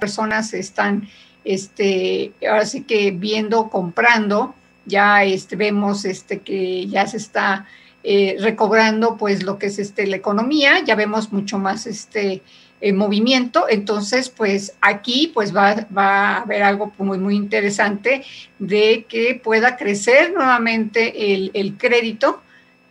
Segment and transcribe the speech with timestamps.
[0.00, 1.08] Personas están,
[1.44, 4.54] este, ahora sí que viendo, comprando,
[4.86, 7.66] ya este, vemos este, que ya se está
[8.02, 12.42] eh, recobrando pues lo que es este, la economía, ya vemos mucho más este
[12.80, 18.24] eh, movimiento, entonces pues aquí pues va, a haber algo muy, muy interesante
[18.58, 22.40] de que pueda crecer nuevamente el, el crédito,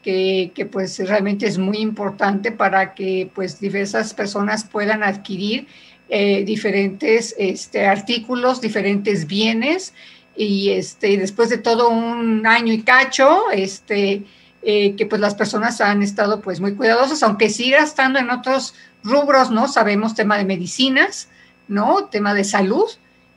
[0.03, 5.67] que, que, pues realmente es muy importante para que pues diversas personas puedan adquirir
[6.09, 9.93] eh, diferentes este, artículos, diferentes bienes,
[10.35, 14.23] y este, después de todo un año y cacho, este,
[14.61, 18.73] eh, que pues las personas han estado pues muy cuidadosas, aunque siga estando en otros
[19.03, 19.67] rubros, ¿no?
[19.67, 21.27] Sabemos tema de medicinas,
[21.67, 22.05] ¿no?
[22.05, 22.87] Tema de salud,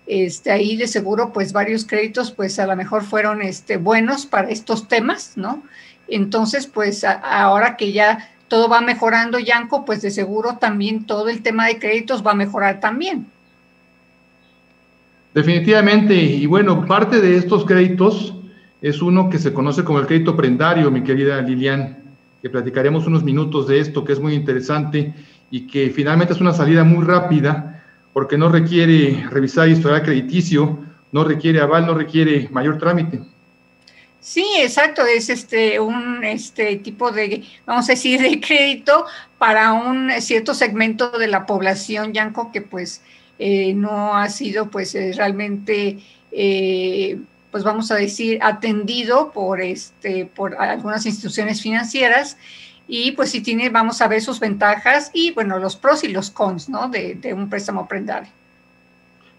[0.07, 4.51] este, ahí de seguro pues varios créditos pues a lo mejor fueron este, buenos para
[4.51, 5.63] estos temas, ¿no?
[6.09, 11.41] Entonces pues ahora que ya todo va mejorando, Yanko, pues de seguro también todo el
[11.43, 13.25] tema de créditos va a mejorar también.
[15.33, 18.35] Definitivamente, y bueno, parte de estos créditos
[18.83, 21.97] es uno que se conoce como el crédito prendario, mi querida Lilian,
[22.43, 25.15] que platicaremos unos minutos de esto, que es muy interesante
[25.51, 27.83] y que finalmente es una salida muy rápida,
[28.13, 30.79] porque no requiere revisar historial crediticio,
[31.11, 33.32] no requiere aval, no requiere mayor trámite.
[34.23, 39.05] Sí, exacto, es este un este tipo de, vamos a decir, de crédito
[39.37, 43.03] para un cierto segmento de la población, Yanko, que pues
[43.41, 45.99] eh, no ha sido pues eh, realmente,
[46.31, 47.19] eh,
[47.51, 52.37] pues vamos a decir, atendido por, este, por algunas instituciones financieras
[52.87, 56.31] y pues sí tiene, vamos a ver sus ventajas y bueno, los pros y los
[56.31, 56.89] cons, ¿no?
[56.89, 58.31] De, un préstamo prendario.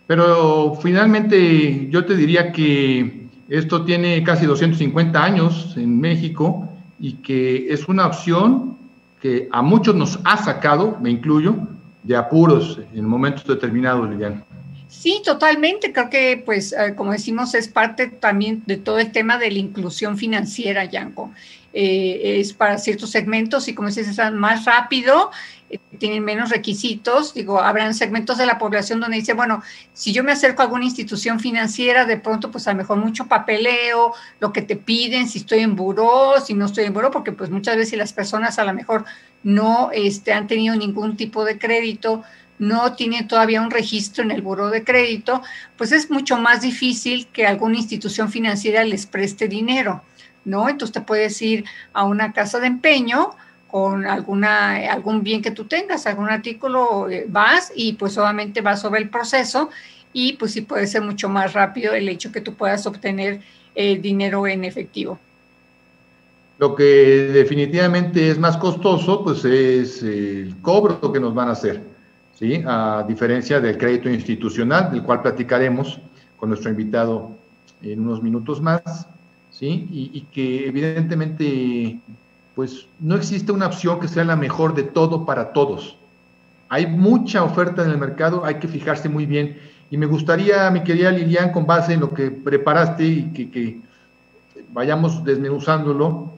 [0.08, 7.72] Pero finalmente yo te diría que esto tiene casi 250 años en México y que
[7.72, 8.78] es una opción
[9.22, 11.56] que a muchos nos ha sacado, me incluyo,
[12.04, 14.44] de apuros en momentos determinados, Liliana.
[14.90, 15.92] Sí, totalmente.
[15.92, 19.60] Creo que, pues, eh, como decimos, es parte también de todo el tema de la
[19.60, 21.32] inclusión financiera, Yanko.
[21.74, 25.32] Eh, es para ciertos segmentos y como dices, están más rápido,
[25.98, 27.34] tienen menos requisitos.
[27.34, 29.62] Digo, habrán segmentos de la población donde dice, bueno,
[29.94, 33.28] si yo me acerco a alguna institución financiera, de pronto, pues a lo mejor mucho
[33.28, 37.32] papeleo, lo que te piden, si estoy en buró, si no estoy en buró, porque
[37.32, 39.06] pues muchas veces las personas a lo mejor
[39.44, 42.24] no este, han tenido ningún tipo de crédito,
[42.60, 45.42] no tienen todavía un registro en el buró de crédito,
[45.78, 50.04] pues es mucho más difícil que alguna institución financiera les preste dinero.
[50.46, 50.70] ¿no?
[50.70, 53.36] Entonces te puedes ir a una casa de empeño
[53.74, 58.80] con alguna, algún bien que tú tengas, algún artículo, eh, vas y pues obviamente vas
[58.80, 59.72] sobre el proceso
[60.14, 63.42] y pues sí puede ser mucho más rápido el hecho que tú puedas obtener
[63.74, 65.18] eh, dinero en efectivo.
[66.60, 66.84] Lo que
[67.34, 71.82] definitivamente es más costoso, pues es el cobro que nos van a hacer,
[72.38, 72.62] ¿sí?
[72.68, 76.00] A diferencia del crédito institucional, del cual platicaremos
[76.38, 77.32] con nuestro invitado
[77.82, 79.08] en unos minutos más.
[79.50, 79.88] ¿sí?
[79.92, 82.00] Y, que evidentemente,
[82.56, 85.98] pues no existe una opción que sea la mejor de todo para todos.
[86.70, 89.60] Hay mucha oferta en el mercado, hay que fijarse muy bien.
[89.90, 93.80] Y me gustaría, mi querida Lilian, con base en lo que preparaste y que, que
[94.72, 96.34] vayamos desmenuzándolo,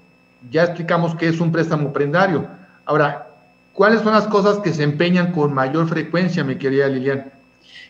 [0.51, 2.47] ya explicamos qué es un préstamo prendario.
[2.85, 3.27] Ahora,
[3.73, 7.31] ¿cuáles son las cosas que se empeñan con mayor frecuencia, mi querida Lilian?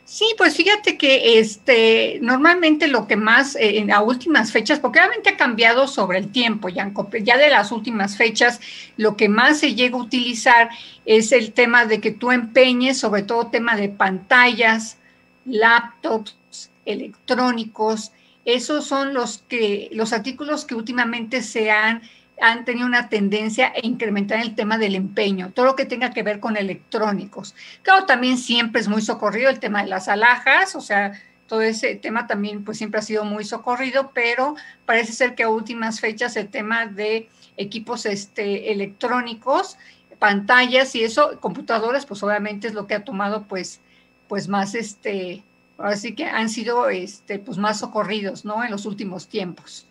[0.07, 4.99] Sí, pues fíjate que este, normalmente lo que más eh, en las últimas fechas, porque
[4.99, 6.91] obviamente ha cambiado sobre el tiempo, ya,
[7.23, 8.59] ya de las últimas fechas,
[8.97, 10.69] lo que más se llega a utilizar
[11.05, 14.97] es el tema de que tú empeñes, sobre todo tema de pantallas,
[15.43, 16.37] laptops,
[16.85, 18.11] electrónicos,
[18.45, 22.03] esos son los que los artículos que últimamente se han
[22.41, 26.23] han tenido una tendencia a incrementar el tema del empeño, todo lo que tenga que
[26.23, 27.55] ver con electrónicos.
[27.81, 31.13] Claro, también siempre es muy socorrido el tema de las alhajas, o sea,
[31.47, 34.55] todo ese tema también pues siempre ha sido muy socorrido, pero
[34.85, 39.77] parece ser que a últimas fechas el tema de equipos este, electrónicos,
[40.19, 43.79] pantallas y eso, computadoras, pues obviamente es lo que ha tomado pues,
[44.27, 45.43] pues más, este,
[45.77, 48.63] así que han sido este, pues más socorridos, ¿no?
[48.63, 49.85] En los últimos tiempos.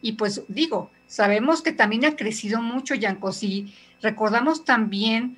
[0.00, 5.36] Y pues digo, sabemos que también ha crecido mucho, Yanko, si recordamos también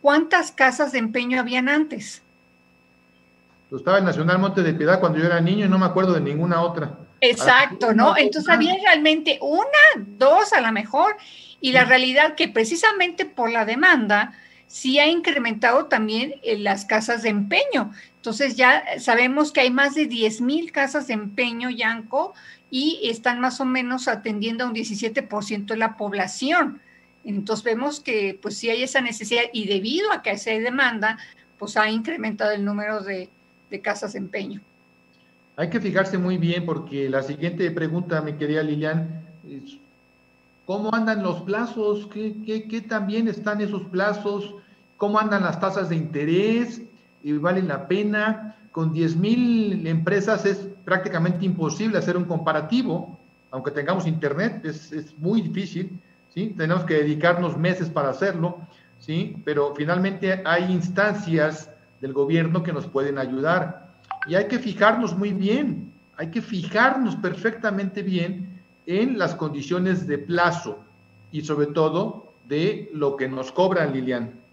[0.00, 2.22] cuántas casas de empeño habían antes
[3.76, 6.20] estaba en Nacional Monte de Piedad cuando yo era niño y no me acuerdo de
[6.20, 6.98] ninguna otra.
[7.20, 8.16] Exacto, ¿no?
[8.16, 11.16] Entonces había realmente una, dos a lo mejor,
[11.60, 14.32] y la realidad que precisamente por la demanda
[14.66, 17.90] sí ha incrementado también en las casas de empeño.
[18.16, 22.34] Entonces ya sabemos que hay más de 10 mil casas de empeño, Yanco,
[22.70, 26.80] y están más o menos atendiendo a un 17% de la población.
[27.24, 31.18] Entonces vemos que pues sí hay esa necesidad y debido a que hay demanda,
[31.58, 33.28] pues ha incrementado el número de,
[33.70, 34.60] de casas de empeño.
[35.56, 39.78] Hay que fijarse muy bien porque la siguiente pregunta, mi querida Lilian, es,
[40.64, 42.06] ¿cómo andan los plazos?
[42.06, 44.54] ¿Qué, qué, qué también están esos plazos?
[44.96, 46.82] ¿Cómo andan las tasas de interés?
[47.28, 48.56] ¿Y ¿Valen la pena?
[48.72, 53.18] Con 10 mil empresas es prácticamente imposible hacer un comparativo,
[53.50, 56.54] aunque tengamos internet, es, es muy difícil, ¿sí?
[56.56, 58.60] Tenemos que dedicarnos meses para hacerlo,
[58.98, 59.42] ¿sí?
[59.44, 61.70] Pero finalmente hay instancias
[62.00, 63.92] del gobierno que nos pueden ayudar.
[64.26, 70.16] Y hay que fijarnos muy bien, hay que fijarnos perfectamente bien en las condiciones de
[70.16, 70.78] plazo
[71.30, 74.47] y sobre todo de lo que nos cobran, Lilian.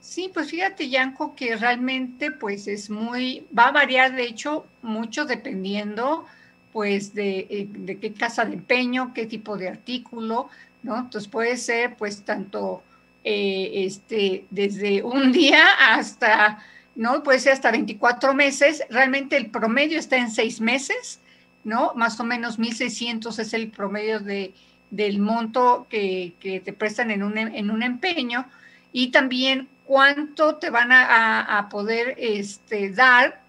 [0.00, 5.24] Sí, pues fíjate, Yanko, que realmente pues es muy, va a variar de hecho mucho
[5.24, 6.24] dependiendo
[6.72, 10.48] pues de, eh, de qué casa de empeño, qué tipo de artículo,
[10.82, 10.96] ¿no?
[10.98, 12.82] Entonces puede ser pues tanto
[13.24, 16.64] eh, este, desde un día hasta,
[16.94, 17.22] ¿no?
[17.22, 18.82] Puede ser hasta 24 meses.
[18.90, 21.20] Realmente el promedio está en seis meses,
[21.64, 21.92] ¿no?
[21.94, 24.54] Más o menos 1.600 es el promedio de,
[24.90, 28.46] del monto que, te prestan en un, en un empeño.
[28.92, 33.40] Y también cuánto te van a, poder este, dar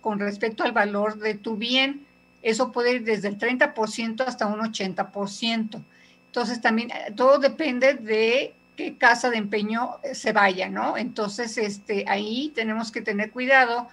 [0.00, 2.06] con respecto al valor de tu bien.
[2.40, 5.82] Eso puede ir desde el 30% hasta un 80%.
[6.26, 10.96] Entonces también eh, todo depende de qué casa de empeño eh, se vaya, ¿no?
[10.96, 13.88] Entonces, este, ahí tenemos que tener cuidado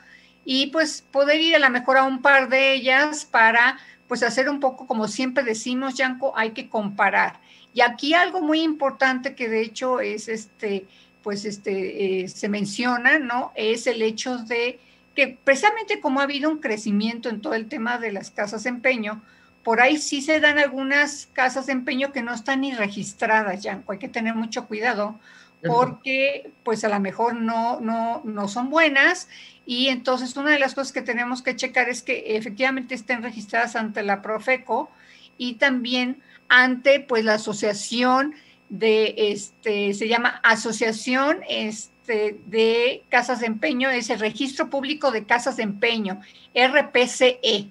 [0.46, 4.48] y pues poder ir a la mejor a un par de ellas para pues hacer
[4.48, 7.40] un poco como siempre decimos, Yanko, hay que comparar.
[7.74, 10.86] Y aquí algo muy importante que de hecho es este,
[11.25, 13.51] pues este, eh, se menciona, ¿no?
[13.56, 14.80] Es el hecho de
[15.16, 18.69] que precisamente como ha habido un crecimiento en todo el tema de las casas de
[18.69, 19.24] empeño,
[19.63, 23.94] por ahí sí se dan algunas casas de empeño que no están ni registradas, Yanko.
[23.94, 25.19] Hay que tener mucho cuidado
[25.66, 29.28] porque pues a lo mejor no, no, no son buenas
[29.66, 33.75] y entonces una de las cosas que tenemos que checar es que efectivamente estén registradas
[33.75, 34.92] ante la Profeco
[35.39, 38.36] y también ante pues la asociación
[38.70, 45.26] de este se llama Asociación este, de Casas de Empeño, es el Registro Público de
[45.26, 46.22] Casas de Empeño,
[46.54, 47.70] RPCE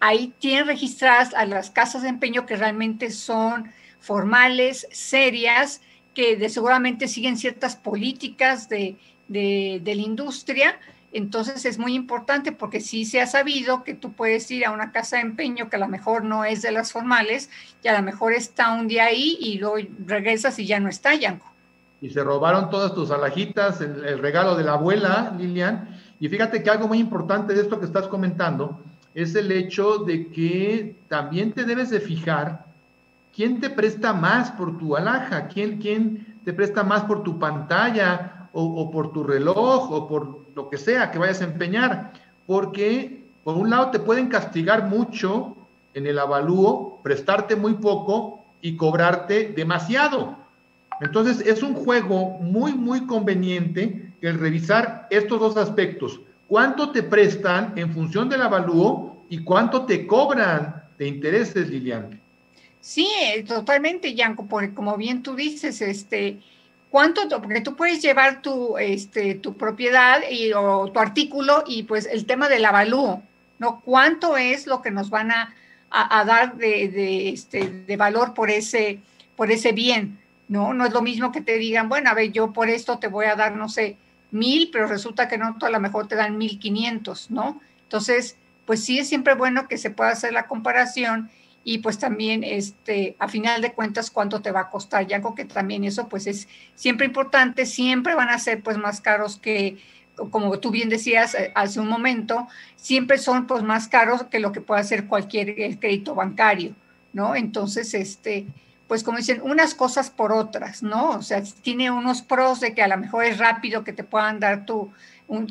[0.00, 5.80] ahí tienen registradas a las casas de empeño que realmente son formales, serias,
[6.14, 8.96] que seguramente siguen ciertas políticas de,
[9.28, 10.78] de, la industria.
[11.16, 14.92] Entonces es muy importante porque sí se ha sabido que tú puedes ir a una
[14.92, 17.48] casa de empeño que a lo mejor no es de las formales
[17.82, 21.14] y a lo mejor está un día ahí y luego regresas y ya no está,
[21.14, 21.50] Yanko.
[22.02, 25.88] Y se robaron todas tus alajitas, el regalo de la abuela, Lilian.
[26.20, 28.78] Y fíjate que algo muy importante de esto que estás comentando
[29.14, 32.66] es el hecho de que también te debes de fijar
[33.34, 38.35] quién te presta más por tu alhaja, quién, quién te presta más por tu pantalla
[38.58, 42.12] o, por tu reloj o por lo que sea que vayas a empeñar,
[42.46, 45.56] porque por un lado te pueden castigar mucho
[45.94, 50.36] en el avalúo, prestarte muy poco y cobrarte demasiado.
[51.00, 57.72] Entonces es un juego muy, muy conveniente el revisar estos dos aspectos cuánto te prestan
[57.76, 62.20] en función del avalúo y cuánto te cobran de intereses, Lilian.
[62.80, 66.38] Sí, eh, totalmente, Yanko, porque como bien tú dices, este,
[66.90, 72.06] cuánto, porque tú puedes llevar tu, este, tu propiedad y, o tu artículo y pues
[72.06, 73.22] el tema del avalúo,
[73.58, 73.80] ¿no?
[73.80, 75.54] ¿Cuánto es lo que nos van a,
[75.90, 79.00] dar de, de, este, de valor por ese,
[79.36, 80.18] por ese bien?
[80.48, 80.74] ¿no?
[80.74, 83.26] No es lo mismo que te digan, bueno, a ver, yo por esto te voy
[83.26, 83.96] a dar, no sé,
[84.30, 87.60] mil, pero resulta que no, a lo mejor te dan mil quinientos, ¿no?
[87.82, 91.30] Entonces, pues sí es siempre bueno que se pueda hacer la comparación
[91.68, 95.44] y pues también este a final de cuentas cuánto te va a costar ya que
[95.44, 96.46] también eso pues es
[96.76, 99.76] siempre importante siempre van a ser pues más caros que
[100.30, 102.46] como tú bien decías eh, hace un momento
[102.76, 106.72] siempre son pues más caros que lo que pueda hacer cualquier eh, crédito bancario
[107.12, 108.46] no entonces este
[108.86, 111.10] pues como dicen, unas cosas por otras, ¿no?
[111.10, 114.38] O sea, tiene unos pros de que a lo mejor es rápido que te puedan
[114.38, 114.92] dar tu,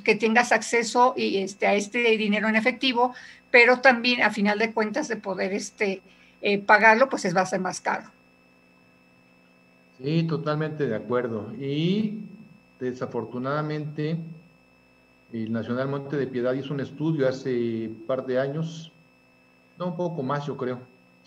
[0.06, 3.14] que tengas acceso y, este, a este dinero en efectivo,
[3.56, 6.02] pero también a final de cuentas de poder este,
[6.42, 8.04] eh, pagarlo, pues es, va a ser más caro.
[9.98, 11.54] Sí, totalmente de acuerdo.
[11.58, 12.20] Y
[12.82, 14.18] desafortunadamente
[15.32, 18.92] el Nacional Monte de Piedad hizo un estudio hace un par de años,
[19.80, 20.82] no un poco más yo creo,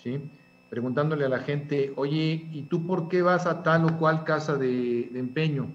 [0.05, 0.21] ¿sí?
[0.69, 4.59] preguntándole a la gente, oye, ¿y tú por qué vas a tal o cual casa
[4.59, 5.69] de, empeño?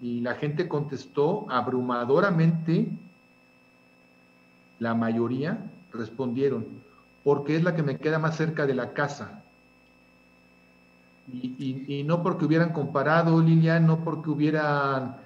[0.00, 2.86] Y la gente contestó abrumadoramente,
[4.80, 5.58] la mayoría
[5.92, 6.66] respondieron,
[7.22, 9.42] porque es la que me queda más cerca de la casa.
[11.32, 15.16] Y, y, no porque hubieran comparado, Lilian, no porque hubieran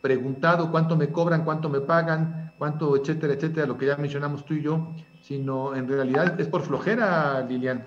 [0.00, 4.54] preguntado cuánto me cobran, cuánto me pagan, cuánto, etcétera, etcétera, lo que ya mencionamos tú
[4.54, 7.84] y yo, sino en realidad es por flojera, Lilian.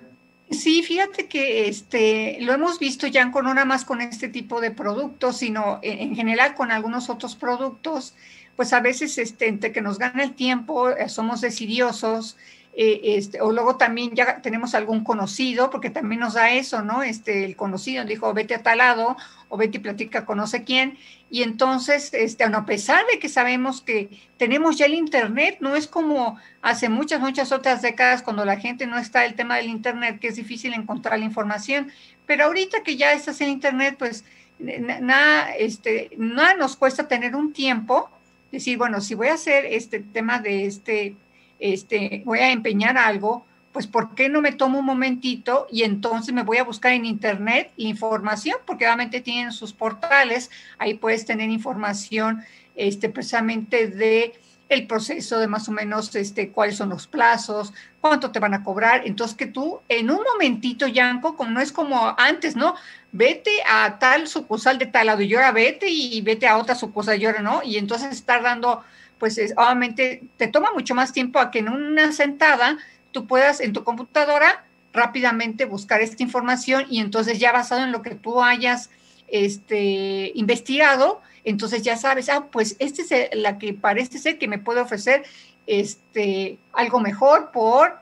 [0.51, 4.71] Sí, fíjate que este lo hemos visto ya no nada más con este tipo de
[4.71, 8.15] productos, sino en, general con algunos otros productos,
[8.55, 12.37] pues a veces este, entre que nos gana el tiempo, eh, somos decidiosos,
[12.73, 17.03] eh, este, o luego también ya tenemos algún conocido, porque también nos da eso, ¿no?
[17.03, 19.17] Este, el conocido dijo, vete a tal lado,
[19.49, 20.97] o vete y platica con no sé quién,
[21.29, 25.87] y entonces, este, a pesar de que sabemos que tenemos ya el Internet, no es
[25.87, 30.19] como hace muchas, muchas otras décadas cuando la gente no está el tema del Internet,
[30.19, 31.91] que es difícil encontrar la información,
[32.25, 34.23] pero ahorita que ya estás en Internet, pues
[34.59, 38.09] nada, este, nada nos cuesta tener un tiempo,
[38.51, 41.15] decir, bueno, si voy a hacer este tema de este
[41.61, 46.33] este, voy a empeñar algo, pues ¿por qué no me tomo un momentito y entonces
[46.33, 48.57] me voy a buscar en internet información?
[48.65, 52.43] Porque obviamente tienen sus portales, ahí puedes tener información
[52.75, 54.33] este, precisamente de
[54.71, 58.63] el proceso de más o menos este, cuáles son los plazos, cuánto te van a
[58.63, 59.01] cobrar.
[59.05, 62.75] Entonces que tú en un momentito, Yanko, como no es como antes, ¿no?
[63.11, 67.21] Vete a tal sucursal de tal lado y ahora vete y vete a otra sucursal
[67.21, 67.61] y ahora no.
[67.63, 68.81] Y entonces estar dando
[69.19, 72.77] pues obviamente te toma mucho más tiempo a que en una sentada
[73.11, 78.01] tú puedas en tu computadora rápidamente buscar esta información y entonces ya basado en lo
[78.01, 78.89] que tú hayas
[79.31, 84.59] este, investigado, entonces ya sabes, ah, pues esta es la que parece ser que me
[84.59, 85.23] puede ofrecer
[85.65, 87.99] este, algo mejor por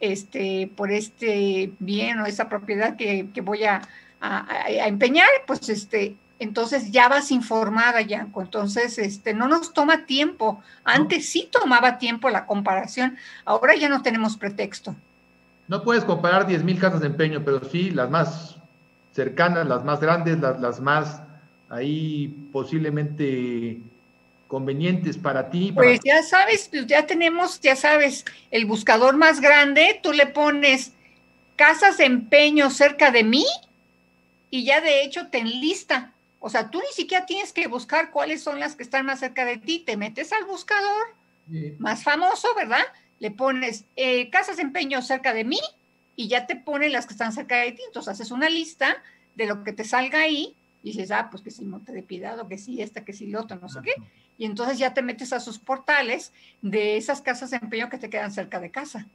[0.00, 3.82] este, por este bien o esa propiedad que, voy a,
[4.20, 8.42] a, empeñar, pues este, entonces ya vas informada, Yanko.
[8.42, 10.60] Entonces, este, no nos toma tiempo.
[10.82, 14.96] Antes sí tomaba tiempo la comparación, ahora ya no tenemos pretexto.
[15.68, 18.58] No puedes comparar 10 mil casas de empeño, pero sí las más
[19.12, 21.22] cercanas, las más grandes, las, las más
[21.68, 23.80] ahí posiblemente
[24.48, 25.72] convenientes para ti.
[25.72, 30.92] Pues ya sabes, pues ya tenemos, ya sabes, el buscador más grande, tú le pones
[31.56, 33.46] casas de empeño cerca de mí
[34.50, 36.12] y ya de hecho te enlista
[36.44, 39.44] o sea, tú ni siquiera tienes que buscar cuáles son las que están más cerca
[39.44, 39.78] de ti.
[39.78, 41.14] Te metes al buscador
[41.78, 42.82] más famoso, ¿verdad?
[43.20, 45.60] Le pones eh, casas de empeño cerca de mí
[46.16, 47.82] y ya te pone las que están cerca de ti.
[47.86, 48.96] Entonces haces una lista
[49.34, 52.38] de lo que te salga ahí y dices, ah, pues que si Monte de Piedad
[52.40, 53.94] o que sí esta, que sí lo otro, no sé qué.
[54.38, 58.10] Y entonces ya te metes a sus portales de esas casas de empeño que te
[58.10, 59.06] quedan cerca de casa.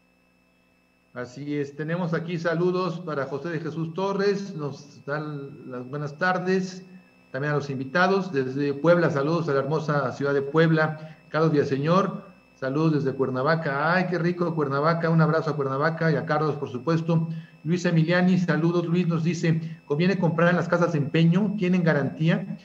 [1.14, 6.86] Así es, tenemos aquí saludos para José de Jesús Torres, nos dan las buenas tardes
[7.32, 8.32] también a los invitados.
[8.32, 11.18] Desde Puebla, saludos a la hermosa ciudad de Puebla.
[11.30, 12.27] Carlos Villaseñor,
[12.60, 13.94] saludos desde Cuernavaca.
[13.94, 15.10] Ay, qué rico Cuernavaca.
[15.10, 17.28] Un abrazo a Cuernavaca y a Carlos, por supuesto.
[17.64, 18.86] Luis Emiliani, saludos.
[18.86, 21.56] Luis nos dice, ¿conviene comprar en las casas de empeño?
[21.58, 22.58] ¿Tienen garantía?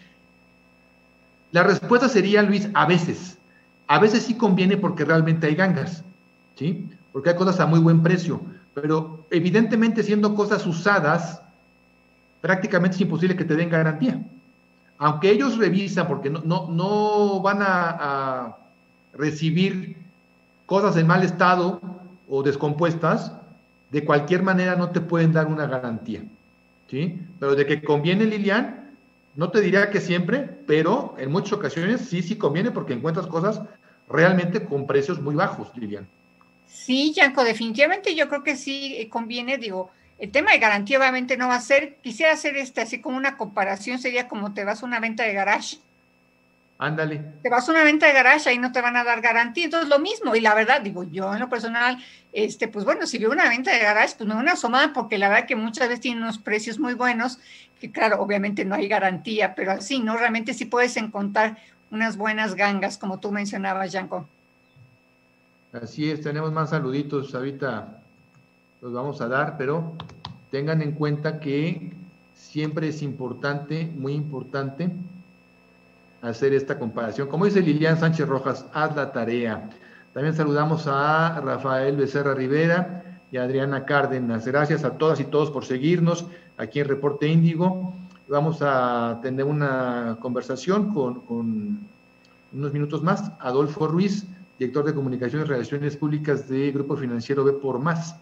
[1.52, 3.38] La respuesta sería, Luis, a veces.
[3.86, 6.02] A veces sí conviene porque realmente hay gangas,
[6.56, 6.88] ¿sí?
[7.12, 8.40] Porque hay cosas a muy buen precio.
[8.74, 11.42] Pero evidentemente siendo cosas usadas,
[12.40, 14.22] prácticamente es imposible que te den garantía
[15.02, 18.56] aunque ellos revisan, porque no, no, van a,
[19.12, 19.96] recibir
[20.66, 21.80] cosas en mal estado
[22.28, 23.32] o descompuestas,
[23.90, 26.22] de cualquier manera no te pueden dar una garantía.
[26.88, 27.18] ¿sí?
[27.38, 28.90] Pero de que conviene, Lilian,
[29.34, 33.62] no te diría que siempre, pero en muchas ocasiones sí, sí conviene porque encuentras cosas
[34.08, 36.06] realmente con precios muy bajos, Lilian.
[36.66, 41.48] Sí, Yanko, definitivamente yo creo que sí conviene, digo, el tema de garantía obviamente no
[41.48, 44.86] va a ser, quisiera hacer este así como una comparación, sería como te vas a
[44.86, 45.78] una venta de garage.
[46.82, 47.22] Ándale.
[47.44, 49.66] Te vas a una venta de garage y no te van a dar garantía.
[49.66, 50.34] Entonces, lo mismo.
[50.34, 51.96] Y la verdad, digo, yo en lo personal,
[52.32, 55.28] este, pues bueno, si veo una venta de garage, pues me una asomada porque la
[55.28, 57.38] verdad que muchas veces tienen unos precios muy buenos,
[57.80, 60.16] que claro, obviamente no hay garantía, pero así, ¿no?
[60.16, 61.56] Realmente sí puedes encontrar
[61.92, 64.26] unas buenas gangas, como tú mencionabas, Yanko.
[65.72, 68.00] Así es, tenemos más saluditos, ahorita
[68.80, 69.92] los vamos a dar, pero
[70.50, 71.92] tengan en cuenta que
[72.34, 74.90] siempre es importante, muy importante,
[76.22, 77.28] hacer esta comparación.
[77.28, 79.68] Como dice Lilian Sánchez Rojas, haz la tarea.
[80.14, 84.46] También saludamos a Rafael Becerra Rivera y a Adriana Cárdenas.
[84.46, 86.26] Gracias a todas y todos por seguirnos
[86.56, 87.94] aquí en Reporte Índigo.
[88.28, 91.80] Vamos a tener una conversación con,
[92.52, 93.32] unos minutos más.
[93.40, 94.24] Adolfo Ruiz,
[94.58, 98.14] director de Comunicaciones y Relaciones Públicas de Grupo Financiero B por Más.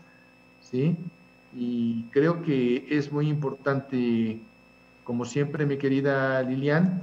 [0.71, 0.97] ¿sí?
[1.55, 4.41] Y creo que es muy importante,
[5.05, 7.03] como siempre, mi querida Lilian,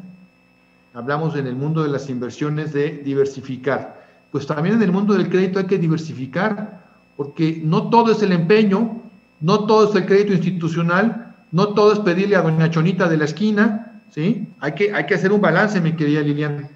[0.97, 4.03] hablamos en el mundo de las inversiones de diversificar.
[4.31, 6.81] Pues también en el mundo del crédito hay que diversificar,
[7.15, 9.03] porque no todo es el empeño,
[9.39, 13.25] no todo es el crédito institucional, no todo es pedirle a doña Chonita de la
[13.25, 14.47] esquina, ¿sí?
[14.59, 16.67] Hay que, hay que hacer un balance, mi querida Lilian.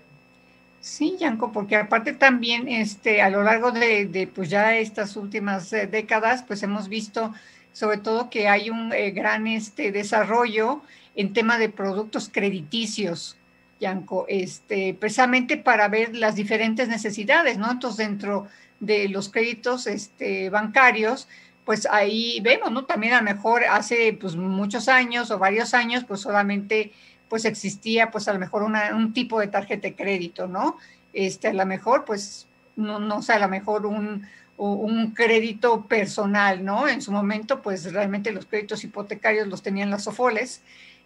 [0.82, 5.74] Sí, Yanko, porque aparte también este, a lo largo de, de pues ya estas últimas
[5.74, 7.34] eh, décadas, pues hemos visto
[7.74, 10.82] sobre todo que hay un eh, gran este, desarrollo
[11.16, 13.36] en tema de productos crediticios,
[13.82, 17.70] Yanko, este, precisamente para ver las diferentes necesidades, ¿no?
[17.70, 18.48] Entonces, dentro
[18.80, 21.28] de los créditos este, bancarios,
[21.66, 22.86] pues ahí vemos, ¿no?
[22.86, 26.94] También a lo mejor hace pues muchos años o varios años, pues solamente
[27.28, 30.78] pues existía pues a lo mejor un tipo de tarjeta de crédito, ¿no?
[31.14, 36.64] Este, a lo mejor pues no, no sé, a lo mejor un, un crédito personal,
[36.64, 36.88] ¿no?
[36.88, 40.62] En su momento, pues realmente los créditos hipotecarios los tenían las SOFOLES.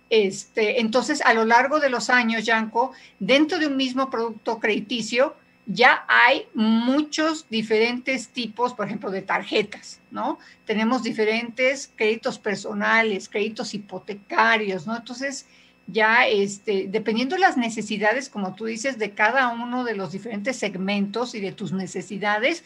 [0.10, 5.36] Este, entonces, a lo largo de los años, Yanko, dentro de un mismo producto crediticio,
[5.68, 10.38] ya hay muchos diferentes tipos, por ejemplo, de tarjetas, ¿no?
[10.66, 14.96] Tenemos diferentes créditos personales, créditos hipotecarios, ¿no?
[14.96, 15.48] Entonces,
[15.88, 20.58] ya este, dependiendo de las necesidades, como tú dices, de cada uno de los diferentes
[20.58, 22.64] segmentos y de tus necesidades,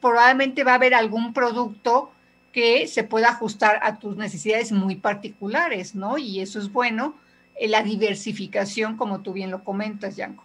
[0.00, 2.10] probablemente va a haber algún producto
[2.56, 6.16] que se pueda ajustar a tus necesidades muy particulares, ¿no?
[6.16, 7.14] Y eso es bueno,
[7.54, 10.42] eh, la diversificación, como tú bien lo comentas, Yanko.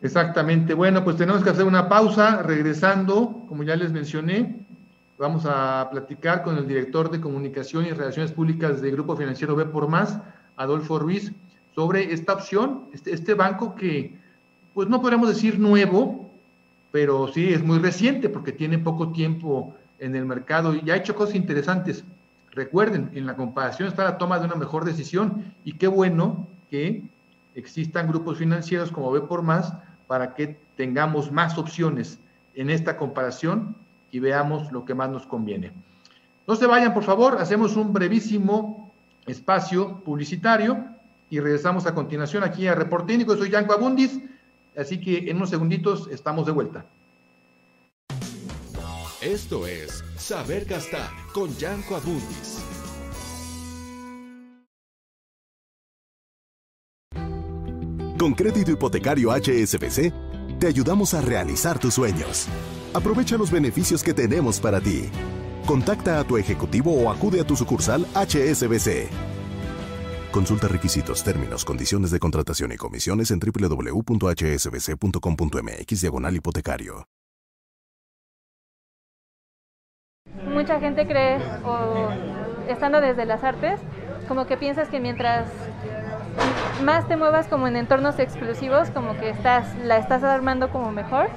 [0.00, 0.74] Exactamente.
[0.74, 2.40] Bueno, pues tenemos que hacer una pausa.
[2.44, 4.54] Regresando, como ya les mencioné,
[5.18, 9.64] vamos a platicar con el director de Comunicación y Relaciones Públicas del Grupo Financiero B
[9.64, 10.20] por Más,
[10.56, 11.32] Adolfo Ruiz,
[11.74, 14.16] sobre esta opción, este, este banco que,
[14.72, 16.30] pues no podemos decir nuevo,
[16.92, 21.14] pero sí es muy reciente porque tiene poco tiempo en el mercado y ha hecho
[21.14, 22.04] cosas interesantes.
[22.52, 27.02] Recuerden, en la comparación está la toma de una mejor decisión y qué bueno que
[27.54, 29.74] existan grupos financieros como B por más
[30.06, 32.18] para que tengamos más opciones
[32.54, 33.76] en esta comparación
[34.10, 35.72] y veamos lo que más nos conviene.
[36.46, 38.92] No se vayan, por favor, hacemos un brevísimo
[39.26, 40.84] espacio publicitario
[41.30, 43.36] y regresamos a continuación aquí a Reportínico.
[43.36, 44.18] Soy Yanko Abundis
[44.78, 46.86] Así que en unos segunditos estamos de vuelta.
[49.20, 52.60] Esto es Saber Gastar con Yanko Abundis.
[58.16, 60.12] Con crédito hipotecario HSBC,
[60.60, 62.46] te ayudamos a realizar tus sueños.
[62.94, 65.10] Aprovecha los beneficios que tenemos para ti.
[65.66, 69.08] Contacta a tu ejecutivo o acude a tu sucursal HSBC.
[70.30, 74.00] Consulta requisitos, términos, condiciones de contratación y comisiones en www.hsbc.com.mx
[76.00, 77.08] diagonal hipotecario.
[80.46, 82.10] Mucha gente cree, o
[82.68, 83.80] estando desde las artes,
[84.26, 85.48] como que piensas que mientras
[86.84, 91.28] más te muevas como en entornos exclusivos, como que estás, la estás armando como mejor.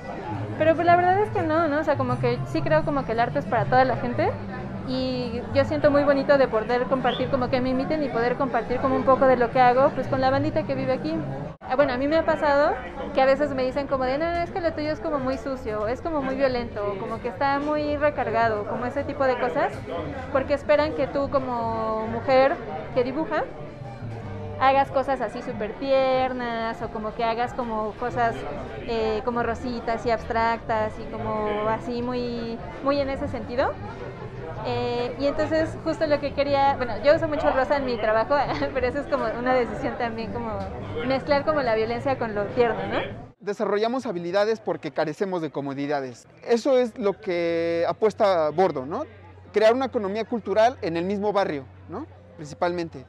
[0.57, 1.79] Pero pues la verdad es que no, ¿no?
[1.79, 4.29] O sea, como que sí creo como que el arte es para toda la gente
[4.87, 8.77] y yo siento muy bonito de poder compartir como que me inviten y poder compartir
[8.77, 11.15] como un poco de lo que hago pues con la bandita que vive aquí.
[11.71, 12.73] Ah, bueno, a mí me ha pasado
[13.13, 15.19] que a veces me dicen como de, no, no, es que lo tuyo es como
[15.19, 19.37] muy sucio, es como muy violento, como que está muy recargado, como ese tipo de
[19.37, 19.71] cosas,
[20.33, 22.57] porque esperan que tú como mujer
[22.93, 23.45] que dibuja,
[24.59, 28.35] hagas cosas así súper tiernas o como que hagas como cosas
[28.89, 33.71] eh, como rositas y abstractas y como así muy, muy en ese sentido.
[34.65, 38.35] Eh, y entonces justo lo que quería, bueno, yo uso mucho rosa en mi trabajo,
[38.73, 40.57] pero eso es como una decisión también, como
[41.07, 43.31] mezclar como la violencia con lo tierno, ¿no?
[43.39, 46.27] Desarrollamos habilidades porque carecemos de comodidades.
[46.47, 49.05] Eso es lo que apuesta Bordo, ¿no?
[49.51, 52.05] Crear una economía cultural en el mismo barrio, ¿no?
[52.37, 53.05] Principalmente.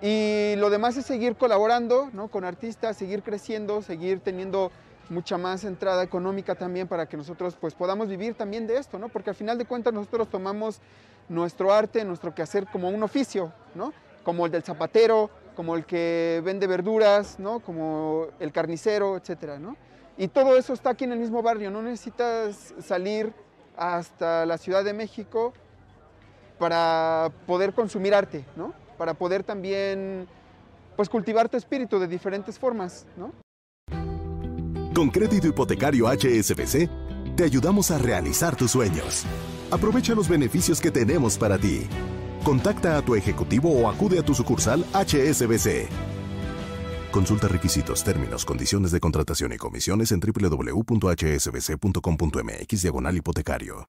[0.00, 2.28] Y lo demás es seguir colaborando ¿no?
[2.28, 4.70] con artistas, seguir creciendo, seguir teniendo
[5.08, 9.08] mucha más entrada económica también para que nosotros pues podamos vivir también de esto, ¿no?
[9.08, 10.80] Porque al final de cuentas nosotros tomamos
[11.28, 13.92] nuestro arte, nuestro quehacer como un oficio, ¿no?
[14.22, 17.60] Como el del zapatero, como el que vende verduras, ¿no?
[17.60, 19.76] Como el carnicero, etcétera, ¿no?
[20.16, 23.32] Y todo eso está aquí en el mismo barrio, no necesitas salir
[23.76, 25.52] hasta la Ciudad de México
[26.58, 28.74] para poder consumir arte, ¿no?
[28.96, 30.26] Para poder también
[30.96, 33.32] pues cultivar tu espíritu de diferentes formas, ¿no?
[34.98, 36.88] Con crédito hipotecario HSBC,
[37.36, 39.22] te ayudamos a realizar tus sueños.
[39.70, 41.82] Aprovecha los beneficios que tenemos para ti.
[42.42, 45.86] Contacta a tu ejecutivo o acude a tu sucursal HSBC.
[47.12, 53.88] Consulta requisitos, términos, condiciones de contratación y comisiones en www.hsbc.com.mx diagonal hipotecario.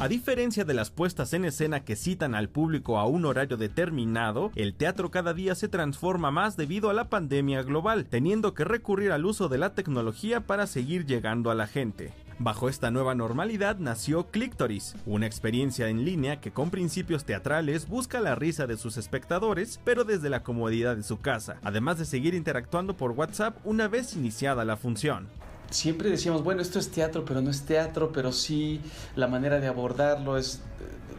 [0.00, 4.50] A diferencia de las puestas en escena que citan al público a un horario determinado,
[4.54, 9.12] el teatro cada día se transforma más debido a la pandemia global, teniendo que recurrir
[9.12, 12.14] al uso de la tecnología para seguir llegando a la gente.
[12.38, 18.20] Bajo esta nueva normalidad nació Clictoris, una experiencia en línea que con principios teatrales busca
[18.20, 22.32] la risa de sus espectadores, pero desde la comodidad de su casa, además de seguir
[22.32, 25.28] interactuando por WhatsApp una vez iniciada la función
[25.70, 28.80] siempre decíamos, bueno, esto es teatro, pero no es teatro, pero sí
[29.16, 30.60] la manera de abordarlo es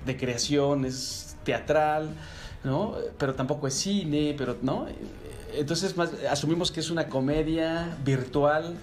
[0.06, 2.10] de creación, es teatral,
[2.64, 2.96] ¿no?
[3.18, 4.88] Pero tampoco es cine, pero, ¿no?
[5.54, 8.76] Entonces más, asumimos que es una comedia virtual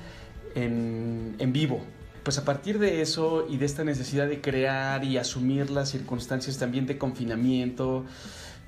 [0.54, 1.82] en, en vivo.
[2.22, 6.58] Pues a partir de eso y de esta necesidad de crear y asumir las circunstancias
[6.58, 8.04] también de confinamiento,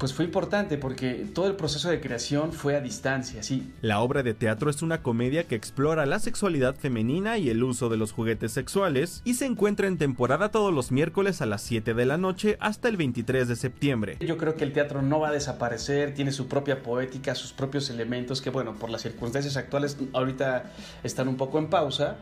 [0.01, 3.71] pues fue importante porque todo el proceso de creación fue a distancia, sí.
[3.83, 7.91] La obra de teatro es una comedia que explora la sexualidad femenina y el uso
[7.91, 11.93] de los juguetes sexuales y se encuentra en temporada todos los miércoles a las 7
[11.93, 14.17] de la noche hasta el 23 de septiembre.
[14.21, 17.91] Yo creo que el teatro no va a desaparecer, tiene su propia poética, sus propios
[17.91, 20.73] elementos que bueno, por las circunstancias actuales ahorita
[21.05, 22.17] están un poco en pausa,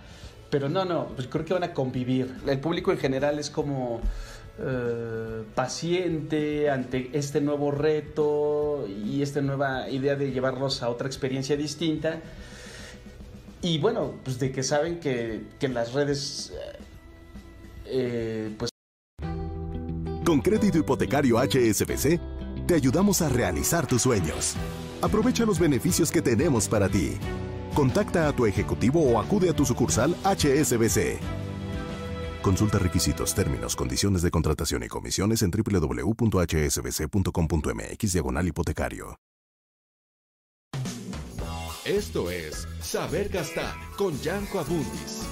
[0.50, 2.34] pero no, no, pues creo que van a convivir.
[2.44, 4.00] El público en general es como
[4.60, 11.56] eh, paciente ante este nuevo reto y esta nueva idea de llevarlos a otra experiencia
[11.56, 12.20] distinta.
[13.62, 16.52] Y bueno, pues de que saben que, que las redes,
[17.86, 18.70] eh, pues...
[20.24, 22.20] Con crédito hipotecario HSBC,
[22.66, 24.54] te ayudamos a realizar tus sueños.
[25.00, 27.16] Aprovecha los beneficios que tenemos para ti.
[27.74, 31.47] Contacta a tu ejecutivo o acude a tu sucursal HSBC.
[32.42, 39.18] Consulta requisitos, términos, condiciones de contratación y comisiones en www.hsbc.com.mx diagonal hipotecario.
[41.84, 45.26] Esto es Saber Gastar con Yanko Abundis.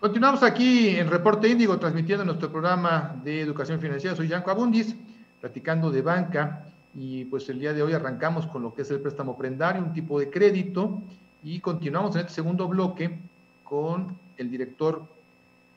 [0.00, 4.16] Continuamos aquí en Reporte Índigo, transmitiendo nuestro programa de educación financiera.
[4.16, 4.96] Soy Yanko Abundis,
[5.40, 6.66] platicando de banca.
[6.94, 9.92] Y pues el día de hoy arrancamos con lo que es el préstamo prendario, un
[9.92, 11.02] tipo de crédito
[11.44, 13.18] y continuamos en este segundo bloque
[13.64, 15.06] con el director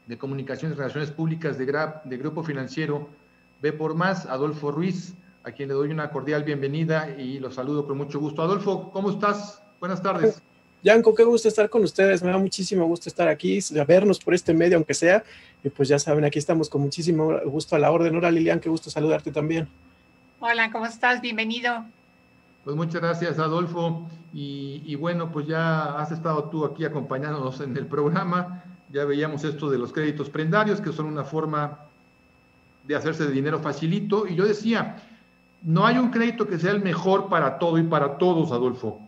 [0.07, 3.09] de Comunicaciones y Relaciones Públicas de, de Grupo Financiero
[3.61, 7.85] B por Más, Adolfo Ruiz, a quien le doy una cordial bienvenida y lo saludo
[7.85, 8.41] con mucho gusto.
[8.41, 9.61] Adolfo, ¿cómo estás?
[9.81, 10.41] Buenas tardes.
[10.83, 14.53] Yanko, qué gusto estar con ustedes, me da muchísimo gusto estar aquí, vernos por este
[14.53, 15.23] medio, aunque sea,
[15.63, 18.15] y pues ya saben, aquí estamos con muchísimo gusto a la orden.
[18.15, 19.67] Hola Lilian, qué gusto saludarte también.
[20.39, 21.19] Hola, ¿cómo estás?
[21.19, 21.83] Bienvenido.
[22.67, 24.09] Pues muchas gracias, Adolfo.
[24.33, 28.61] Y, bueno, pues ya has estado tú aquí acompañándonos en el programa.
[28.91, 31.79] Ya veíamos esto de los créditos prendarios, que son una forma
[32.85, 34.27] de hacerse de dinero facilito.
[34.27, 34.97] Y yo decía,
[35.61, 38.99] no hay un crédito que sea el mejor para todo y para todos, Adolfo.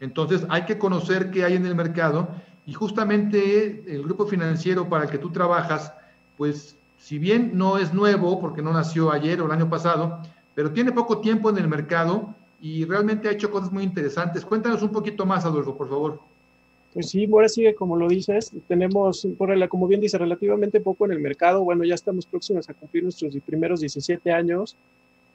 [0.00, 2.30] Entonces hay que conocer qué hay en el mercado
[2.66, 5.94] y justamente el grupo financiero para el que tú trabajas,
[6.36, 10.18] pues si bien no es nuevo porque no nació ayer o el año pasado,
[10.56, 14.44] pero tiene poco tiempo en el mercado y realmente ha hecho cosas muy interesantes.
[14.44, 16.20] Cuéntanos un poquito más, Adolfo, por favor.
[16.92, 19.26] Pues sí, ahora sigue como lo dices, tenemos,
[19.68, 21.64] como bien dice, relativamente poco en el mercado.
[21.64, 24.76] Bueno, ya estamos próximos a cumplir nuestros primeros 17 años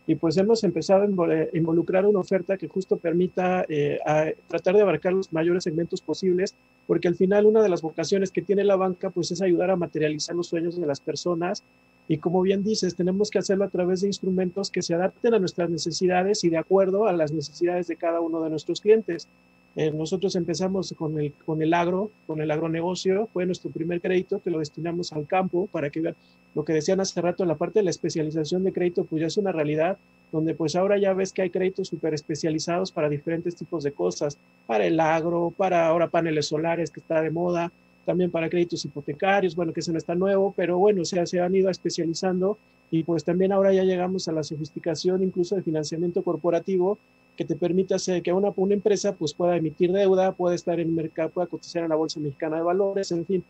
[0.08, 4.00] y pues hemos empezado a involucrar una oferta que justo permita eh,
[4.48, 6.56] tratar de abarcar los mayores segmentos posibles,
[6.88, 9.76] porque al final una de las vocaciones que tiene la banca pues es ayudar a
[9.76, 11.64] materializar los sueños de las personas
[12.10, 15.40] y como bien dices, tenemos que hacerlo a través de instrumentos que se adapten a
[15.40, 19.28] nuestras necesidades y de acuerdo a las necesidades de cada uno de nuestros clientes.
[19.76, 24.42] Eh, nosotros empezamos con el, con el agro, con el agronegocio, fue nuestro primer crédito
[24.42, 26.16] que lo destinamos al campo para que vean
[26.56, 29.38] lo que decían hace rato, la parte de la especialización de crédito, pues ya es
[29.38, 30.00] una realidad,
[30.32, 34.36] donde pues ahora ya ves que hay créditos súper especializados para diferentes tipos de cosas,
[34.66, 37.72] para el agro, para ahora paneles solares que está de moda,
[38.10, 41.40] también para créditos hipotecarios, bueno, que eso no está nuevo, pero bueno, o sea, se
[41.40, 42.58] han ido especializando
[42.90, 46.98] y pues también ahora ya llegamos a la sofisticación incluso de financiamiento corporativo
[47.38, 50.88] que te permite hacer que una, una empresa pues pueda emitir deuda, pueda estar en
[50.88, 53.44] el mercado, pueda cotizar en la Bolsa Mexicana de Valores, en fin,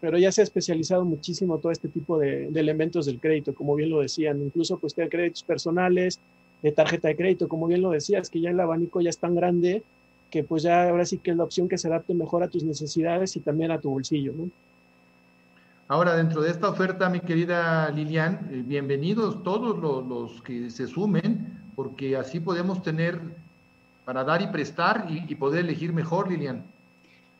[0.00, 3.90] pero ya se ha especializado muchísimo todo este tipo de, elementos del crédito, como bien
[3.90, 6.20] lo decían, incluso pues de créditos personales,
[6.62, 9.34] de tarjeta de crédito, como bien lo decías, que ya el abanico ya es tan
[9.34, 9.82] grande
[10.30, 12.64] que pues ya ahora sí que es la opción que se adapte mejor a tus
[12.64, 14.50] necesidades y también a tu bolsillo, ¿no?
[15.88, 21.62] Ahora, dentro de esta oferta, mi querida Lilian, eh, bienvenidos todos los, que se sumen,
[21.76, 23.20] porque así podemos tener
[24.04, 26.64] para dar y prestar y, poder elegir mejor, Lilian.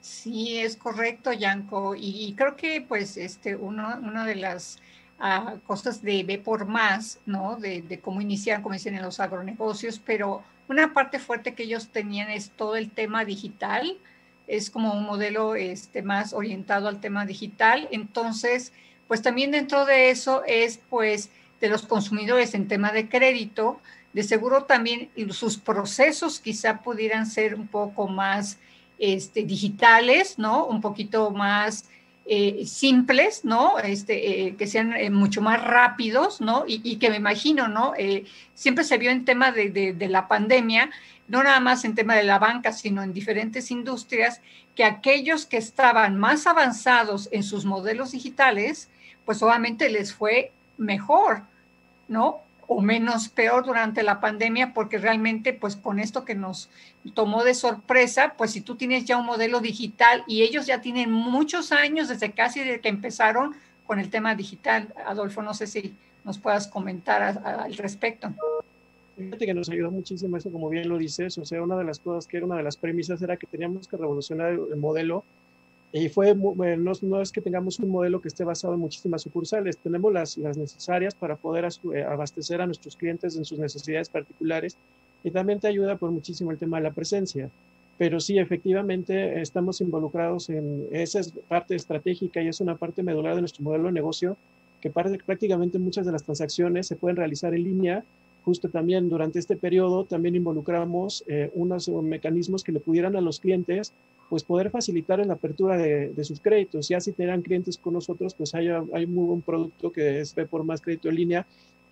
[0.01, 1.97] Sí, es correcto, Yanko.
[1.97, 4.79] Y, creo que pues este, una de las
[5.19, 7.57] ah, cosas de B por más, ¿no?
[7.57, 11.89] De, de cómo iniciar, como dicen en los agronegocios, pero una parte fuerte que ellos
[11.89, 13.99] tenían es todo el tema digital,
[14.47, 17.89] es como un modelo este, más orientado al tema digital.
[17.91, 18.73] Entonces,
[19.09, 23.81] pues también dentro de eso es pues de los consumidores en tema de crédito,
[24.13, 28.59] de seguro también sus procesos quizá pudieran ser un poco más
[28.99, 30.67] este, digitales, ¿no?
[30.67, 31.85] Un poquito más
[32.29, 33.79] eh, simples, ¿no?
[33.79, 36.65] Este, eh, que sean eh, mucho más rápidos, ¿no?
[36.67, 37.93] Y, que me imagino, ¿no?
[38.55, 40.91] siempre se vio en tema de, de, la pandemia,
[41.29, 44.41] no nada más en tema de la banca, sino en diferentes industrias,
[44.75, 48.89] que aquellos que estaban más avanzados en sus modelos digitales,
[49.25, 51.43] pues obviamente les fue mejor,
[52.09, 52.41] ¿no?
[52.69, 56.69] O menos peor durante la pandemia, porque realmente, pues con esto que nos
[57.15, 61.11] tomó de sorpresa, pues si tú tienes ya un modelo digital y ellos ya tienen
[61.11, 63.55] muchos años desde casi desde que empezaron
[63.87, 68.35] con el tema digital, Adolfo, no sé si nos puedas comentar al respecto.
[69.17, 72.01] Fíjate que nos ayudó muchísimo eso, como bien lo dices, o sea, una de las
[72.01, 75.25] cosas que era una de las premisas era que teníamos que revolucionar el modelo
[75.99, 79.79] y fue, no, no, es que tengamos un modelo que esté basado en muchísimas sucursales,
[79.79, 84.77] tenemos las, las necesarias para poder eh, abastecer a nuestros clientes en sus necesidades particulares
[85.25, 87.51] y también te ayuda por muchísimo el tema de la presencia.
[87.97, 93.41] Pero sí, efectivamente, estamos involucrados en esa parte estratégica y es una parte medular de
[93.41, 94.37] nuestro modelo de negocio
[94.83, 98.05] que prácticamente muchas de las transacciones se pueden realizar en línea.
[98.45, 103.41] Justo también durante este periodo también involucramos eh, unos mecanismos que le pudieran a los
[103.41, 103.95] clientes
[104.29, 106.89] pues poder facilitar en la apertura de, sus créditos.
[106.89, 110.65] Ya si tenían clientes con nosotros, pues hay, hay muy buen producto que es por
[110.65, 111.47] más crédito en línea,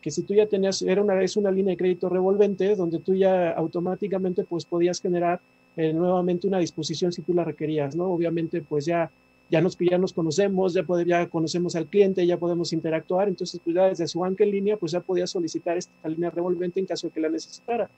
[0.05, 3.15] que si tú ya tenías, era una vez una línea de crédito revolvente, donde tú
[3.15, 5.41] ya automáticamente pues podías generar
[5.77, 8.13] eh, nuevamente una disposición si tú la requerías, ¿no?
[8.13, 9.11] Obviamente pues ya,
[9.49, 13.75] ya, nos, ya nos conocemos, ya, ya conocemos al cliente, ya podemos interactuar, entonces pues
[13.75, 17.07] ya desde su banca en línea pues ya podía solicitar esta línea revolvente en caso
[17.07, 17.89] de que la necesitara.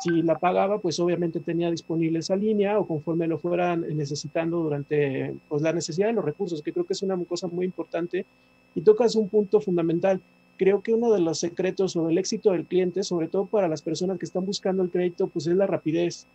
[0.00, 5.34] Si la pagaba, pues obviamente tenía disponible esa línea o conforme lo fueran necesitando durante
[5.48, 8.26] pues, la necesidad de los recursos, que creo que es una cosa muy importante.
[8.74, 10.20] Y tocas un punto fundamental.
[10.56, 13.82] Creo que uno de los secretos o del éxito del cliente, sobre todo para las
[13.82, 16.26] personas que están buscando el crédito, pues es la rapidez.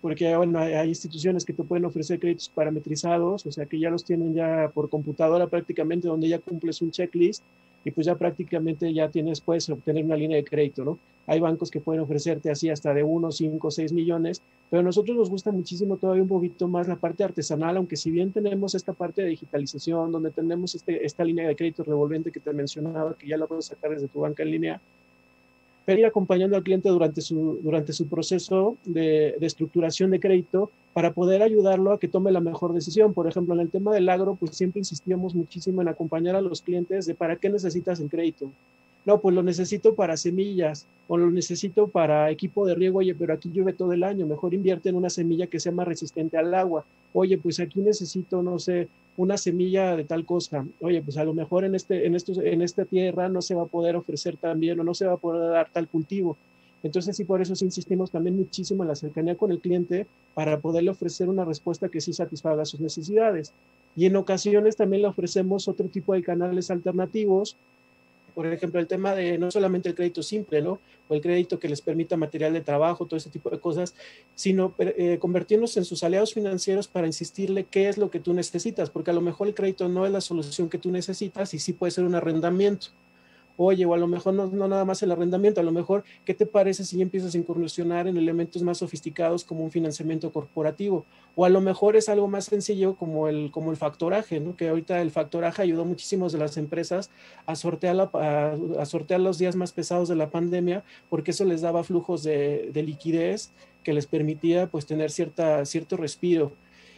[0.00, 4.04] Porque bueno, hay instituciones que te pueden ofrecer créditos parametrizados, o sea, que ya los
[4.04, 7.42] tienen ya por computadora prácticamente, donde ya cumples un checklist
[7.84, 10.98] y pues ya prácticamente ya tienes, puedes obtener una línea de crédito, ¿no?
[11.26, 15.16] Hay bancos que pueden ofrecerte así hasta de 1, 5, 6 millones, pero a nosotros
[15.16, 18.92] nos gusta muchísimo todavía un poquito más la parte artesanal, aunque si bien tenemos esta
[18.92, 23.26] parte de digitalización, donde tenemos este, esta línea de crédito revolvente que te mencionaba, que
[23.28, 24.80] ya la puedes sacar desde tu banca en línea,
[25.86, 30.70] pero ir acompañando al cliente durante su, durante su proceso de, de, estructuración de crédito
[30.94, 33.12] para poder ayudarlo a que tome la mejor decisión.
[33.12, 36.62] Por ejemplo, en el tema del agro, pues siempre insistíamos muchísimo en acompañar a los
[36.62, 38.50] clientes de para qué necesitas el crédito
[39.04, 43.34] no, pues lo necesito para semillas o lo necesito para equipo de riego, oye, pero
[43.34, 46.54] aquí llueve todo el año, mejor invierte en una semilla que sea más resistente al
[46.54, 46.86] agua.
[47.12, 50.66] Oye, pues aquí necesito, no sé, una semilla de tal cosa.
[50.80, 53.62] Oye, pues a lo mejor en, este, en, estos, en esta tierra no se va
[53.62, 56.36] a poder ofrecer también o no se va a poder dar tal cultivo.
[56.82, 60.90] Entonces, sí, por eso insistimos también muchísimo en la cercanía con el cliente para poderle
[60.90, 63.52] ofrecer una respuesta que sí satisfaga sus necesidades.
[63.96, 67.56] Y en ocasiones también le ofrecemos otro tipo de canales alternativos
[68.34, 70.80] por ejemplo, el tema de no solamente el crédito simple, ¿no?
[71.08, 73.94] O el crédito que les permita material de trabajo, todo ese tipo de cosas,
[74.34, 79.10] sino eh, en sus aliados financieros para insistirle qué es lo que tú necesitas, porque
[79.10, 81.92] a lo mejor el crédito no es la solución que tú necesitas y sí puede
[81.92, 82.88] ser un arrendamiento
[83.56, 86.46] oye, o a lo mejor no, nada más el arrendamiento, a lo mejor, ¿qué te
[86.46, 91.04] parece si empiezas a incursionar en elementos más sofisticados como un financiamiento corporativo?
[91.36, 94.56] O a lo mejor es algo más sencillo como el, como el factoraje, ¿no?
[94.56, 97.10] que ahorita el factoraje ayudó muchísimos de las empresas
[97.46, 101.84] a sortear, a, sortear los días más pesados de la pandemia, porque eso les daba
[101.84, 106.52] flujos de, de liquidez que les permitía pues tener cierta, cierto respiro.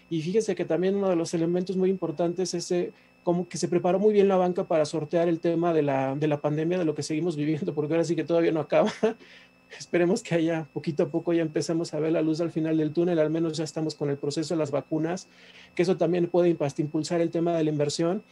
[0.09, 2.93] Y fíjense que también uno de los elementos muy importantes es ese
[3.27, 6.29] como que se preparó muy bien la banca para sortear el tema de la, de
[6.29, 8.93] la pandemia, de lo que seguimos viviendo, porque ahora sí que todavía no acaba.
[9.77, 12.93] Esperemos que haya poquito a poco ya empecemos a ver la luz al final del
[12.93, 15.27] túnel, al menos ya estamos con el proceso de las vacunas,
[15.75, 18.23] que eso también puede impulsar el tema de la inversión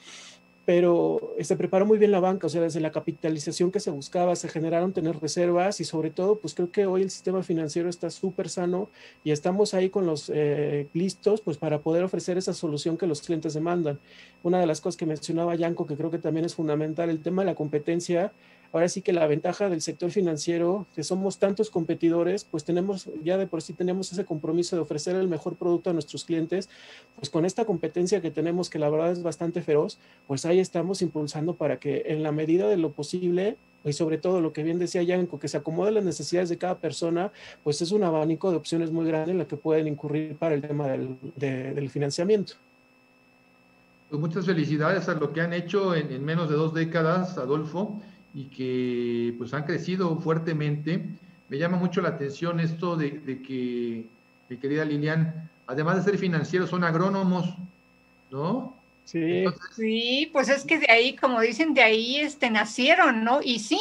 [0.64, 4.34] pero se preparó muy bien la banca, o sea, desde la capitalización que se buscaba,
[4.34, 8.08] se generaron tener reservas y sobre todo, pues creo que hoy el sistema financiero está
[8.10, 8.88] súper sano
[9.24, 13.20] y estamos ahí con los eh, listos, pues para poder ofrecer esa solución que los
[13.20, 14.00] clientes demandan.
[14.42, 17.42] Una de las cosas que mencionaba Yanko, que creo que también es fundamental, el tema
[17.42, 18.32] de la competencia,
[18.74, 23.38] ahora sí que la ventaja del sector financiero, que somos tantos competidores, pues tenemos, ya
[23.38, 26.68] de por sí tenemos ese compromiso de ofrecer el mejor producto a nuestros clientes,
[27.14, 31.02] pues con esta competencia que tenemos, que la verdad es bastante feroz, pues ahí estamos
[31.02, 34.80] impulsando para que en la medida de lo posible y sobre todo lo que bien
[34.80, 37.30] decía Yanko, que se acomode las necesidades de cada persona,
[37.62, 40.62] pues es un abanico de opciones muy grande en la que pueden incurrir para el
[40.62, 42.54] tema del, del financiamiento.
[44.10, 48.00] Pues muchas felicidades a lo que han hecho en, en menos de dos décadas, Adolfo
[48.34, 51.04] y que pues han crecido fuertemente.
[51.48, 54.06] Me llama mucho la atención esto de, que,
[54.48, 57.54] mi querida Lilian, además de ser financieros, son agrónomos,
[58.30, 58.74] ¿no?
[59.04, 59.44] Sí.
[59.76, 63.40] sí, pues es que de ahí, como dicen, de ahí este, nacieron, ¿no?
[63.42, 63.78] Y sí,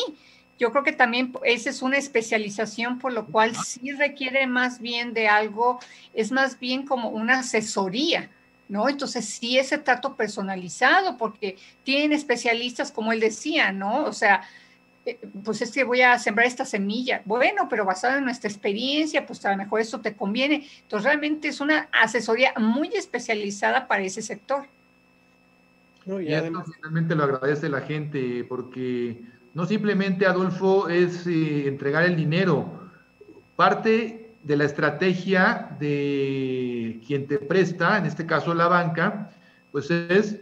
[0.59, 5.13] yo creo que también esa es una especialización, por lo cual sí requiere más bien
[5.13, 5.79] de algo,
[6.13, 8.29] es más bien como una asesoría,
[8.69, 8.89] ¿no?
[8.89, 14.05] Entonces sí ese trato personalizado, porque tienen especialistas, como él decía, ¿no?
[14.05, 14.41] O sea,
[15.05, 17.21] eh, pues es que voy a sembrar esta semilla.
[17.25, 20.67] Bueno, pero basado en nuestra experiencia, pues a lo mejor eso te conviene.
[20.81, 24.65] Entonces realmente es una asesoría muy especializada para ese sector.
[26.05, 26.65] y, además...
[26.75, 29.21] finalmente lo agradece la gente, porque
[29.53, 32.89] no simplemente, Adolfo, es eh, entregar el dinero.
[33.55, 39.31] Parte de la estrategia de quien te presta, en este caso la banca,
[39.71, 40.39] pues es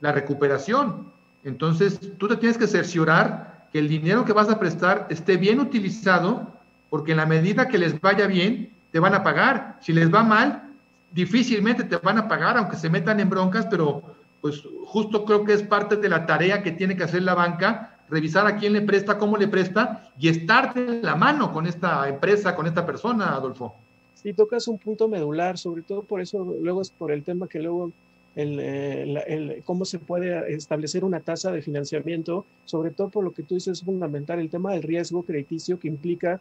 [0.00, 1.12] la recuperación.
[1.44, 5.60] Entonces, tú te tienes que cerciorar que el dinero que vas a prestar esté bien
[5.60, 6.52] utilizado,
[6.88, 9.78] porque en la medida que les vaya bien, te van a pagar.
[9.80, 10.70] Si les va mal,
[11.12, 14.02] difícilmente te van a pagar, aunque se metan en broncas, pero
[14.40, 17.93] pues justo creo que es parte de la tarea que tiene que hacer la banca
[18.08, 22.08] revisar a quién le presta, cómo le presta y estar de la mano con esta
[22.08, 23.74] empresa, con esta persona, Adolfo.
[24.14, 27.60] Sí, tocas un punto medular, sobre todo por eso, luego es por el tema que
[27.60, 27.92] luego
[28.36, 33.42] el, el, cómo se puede establecer una tasa de financiamiento, sobre todo por lo que
[33.42, 36.40] tú dices es fundamental, el tema del riesgo crediticio que implica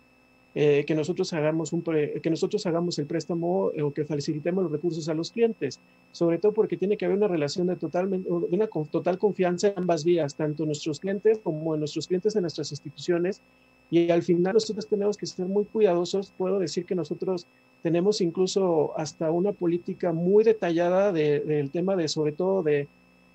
[0.56, 4.72] eh, que, nosotros hagamos un que nosotros hagamos el préstamo eh, o que facilitemos los
[4.72, 5.80] recursos a los clientes,
[6.12, 9.74] sobre todo porque tiene que haber una relación de, totalmente, de una total confianza en
[9.78, 13.42] ambas vías, tanto nuestros clientes como en nuestros clientes en nuestras instituciones.
[13.90, 16.34] Y al final nosotros tenemos que ser muy cuidadosos.
[16.38, 17.48] Puedo decir que nosotros
[17.82, 22.88] tenemos incluso hasta una política muy detallada del tema de, sobre todo, de,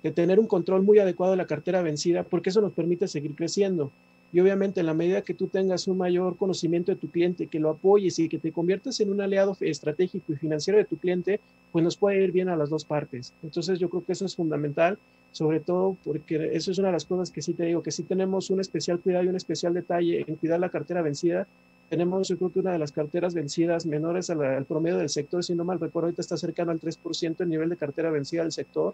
[0.03, 3.35] de tener un control muy adecuado de la cartera vencida, porque eso nos permite seguir
[3.35, 3.91] creciendo.
[4.31, 7.59] Y obviamente en la medida que tú tengas un mayor conocimiento de tu cliente, que
[7.59, 11.39] lo apoyes y que te conviertas en un aliado estratégico y financiero de tu cliente,
[11.71, 13.33] pues nos puede ir bien a las dos partes.
[13.41, 14.99] Entonces yo creo que eso es fundamental,
[15.31, 18.03] sobre todo porque eso es una de las cosas que sí te digo, que sí
[18.03, 21.47] tenemos un especial cuidado y un especial detalle en cuidar la cartera vencida,
[21.89, 25.55] tenemos yo creo que una de las carteras vencidas menores al, promedio del sector, si
[25.55, 28.93] no mal recuerdo, ahorita está cercano al 3% el nivel de cartera vencida del sector.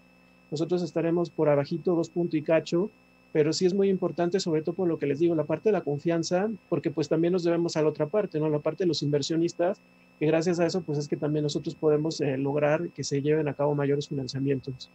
[0.50, 2.90] Nosotros estaremos por abajito, dos puntos y cacho,
[3.32, 5.74] pero sí es muy importante, sobre todo por lo que les digo, la parte de
[5.74, 8.48] la confianza, porque pues también nos debemos a la otra parte, ¿no?
[8.48, 9.78] La parte de los inversionistas,
[10.18, 13.48] que gracias a eso pues es que también nosotros podemos eh, lograr que se lleven
[13.48, 14.90] a cabo mayores financiamientos.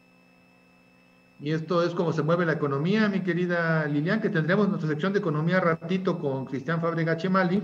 [1.41, 5.11] Y esto es como se mueve la economía, mi querida Lilian, que tendremos nuestra sección
[5.11, 7.61] de economía ratito con Cristian Fábrega Chemali,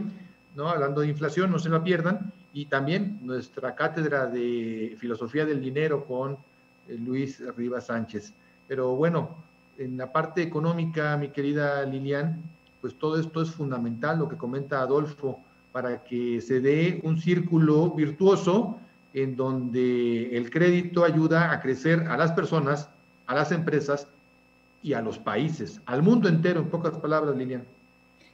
[0.55, 0.67] ¿no?
[0.67, 6.05] hablando de inflación, no se lo pierdan, y también nuestra cátedra de filosofía del dinero
[6.05, 6.37] con
[6.87, 8.33] eh, Luis Rivas Sánchez.
[8.67, 9.43] Pero bueno,
[9.77, 12.41] en la parte económica, mi querida Lilian,
[12.81, 15.39] pues todo esto es fundamental, lo que comenta Adolfo,
[15.71, 18.79] para que se dé un círculo virtuoso
[19.13, 22.89] en donde el crédito ayuda a crecer a las personas,
[23.25, 24.07] a las empresas
[24.81, 27.63] y a los países, al mundo entero, en pocas palabras, Lilian.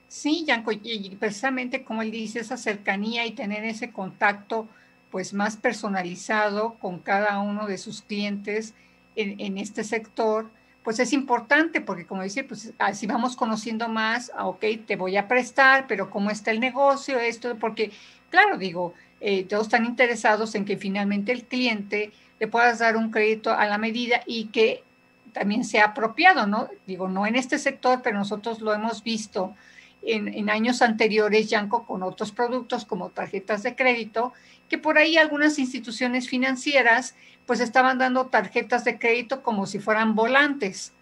[0.08, 4.68] Sí, Yanko, y precisamente como él dice, esa cercanía y tener ese contacto
[5.10, 8.74] pues más personalizado con cada uno de sus clientes
[9.16, 10.50] en, en este sector,
[10.84, 15.18] pues es importante porque como dice, pues así vamos conociendo más, ah, ok, te voy
[15.18, 17.92] a prestar, pero cómo está el negocio, esto, porque
[18.30, 23.12] claro, digo, eh, todos están interesados en que finalmente el cliente le puedas dar un
[23.12, 24.84] crédito a la medida y que
[25.32, 26.70] también sea apropiado, ¿no?
[26.86, 29.56] Digo, no en este sector, pero nosotros lo hemos visto
[30.02, 34.34] en, en años anteriores, Yanko, con otros productos como tarjetas de crédito,
[34.74, 37.14] que por ahí algunas instituciones financieras
[37.46, 40.94] pues estaban dando tarjetas de crédito como si fueran volantes.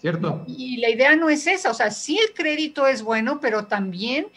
[0.00, 0.44] Cierto.
[0.46, 4.28] Y la idea no es esa, o sea, sí el crédito es bueno, pero también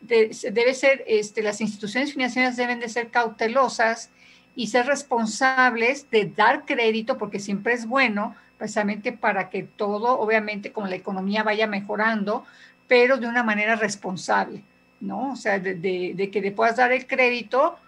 [0.00, 4.08] debe ser, este, las instituciones financieras deben de ser cautelosas
[4.56, 10.72] y ser responsables de dar crédito, porque siempre es bueno, precisamente para que todo, obviamente,
[10.72, 12.46] como la economía vaya mejorando,
[12.88, 14.62] pero de una manera responsable,
[15.02, 15.32] ¿no?
[15.32, 17.78] O sea, de, de que le puedas dar el crédito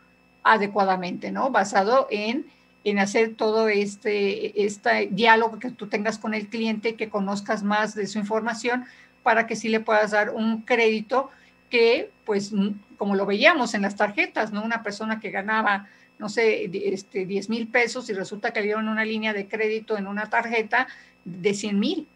[0.46, 1.50] adecuadamente, ¿no?
[1.50, 2.46] Basado en,
[2.84, 7.94] en hacer todo este, este diálogo que tú tengas con el cliente, que conozcas más
[7.94, 8.84] de su información,
[9.22, 11.30] para que sí le puedas dar un crédito
[11.68, 12.52] que, pues,
[12.96, 14.64] como lo veíamos en las tarjetas, ¿no?
[14.64, 15.88] Una persona que ganaba
[16.18, 19.96] no sé, este, 10 mil pesos y resulta que le dieron una línea de crédito
[19.96, 20.86] en una tarjeta
[21.24, 22.08] de 100 mil.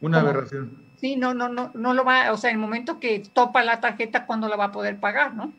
[0.00, 0.78] Una aberración.
[0.98, 3.80] Sí, no, no, no, no lo va, o sea, en el momento que topa la
[3.80, 5.52] tarjeta, ¿cuándo la va a poder pagar, no?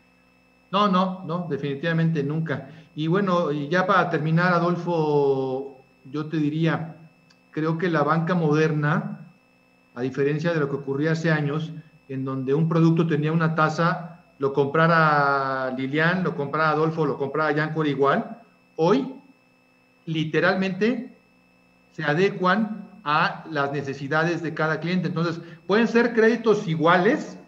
[0.72, 2.70] No, no, no, definitivamente nunca.
[2.96, 5.76] Y bueno, ya para terminar, Adolfo,
[6.10, 6.96] yo te diría,
[7.50, 9.20] creo que la banca moderna,
[9.94, 11.72] a diferencia de lo que ocurría hace años,
[12.08, 14.12] en donde un producto tenía una tasa
[14.42, 18.40] lo comprara Lilian, lo comprara Adolfo, lo comprara Yancor igual,
[18.74, 19.14] hoy
[20.04, 21.14] literalmente
[21.92, 25.06] se adecuan a las necesidades de cada cliente.
[25.06, 27.38] Entonces, pueden ser créditos iguales,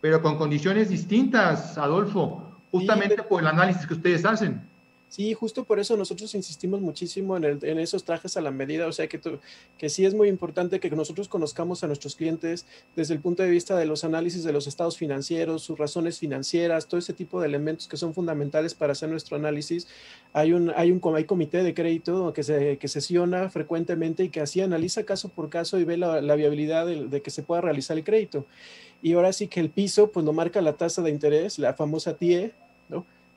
[0.00, 4.67] pero con condiciones distintas, Adolfo, justamente por el análisis que ustedes hacen.
[5.08, 9.08] Sí, justo por eso nosotros insistimos muchísimo en, esos trajes a la medida, o sea
[9.08, 13.48] que, sí es muy importante que nosotros conozcamos a nuestros clientes desde el punto de
[13.48, 17.46] vista de los análisis de los estados financieros, sus razones financieras, todo ese tipo de
[17.46, 19.88] elementos que son fundamentales para hacer nuestro análisis.
[20.34, 25.30] Hay un, comité de crédito que, se, que sesiona frecuentemente y que así analiza caso
[25.30, 28.44] por caso y ve la, viabilidad de, de que se pueda realizar el crédito.
[29.00, 32.16] Y ahora sí que el piso pues lo marca la tasa de interés, la famosa
[32.18, 32.52] TIE.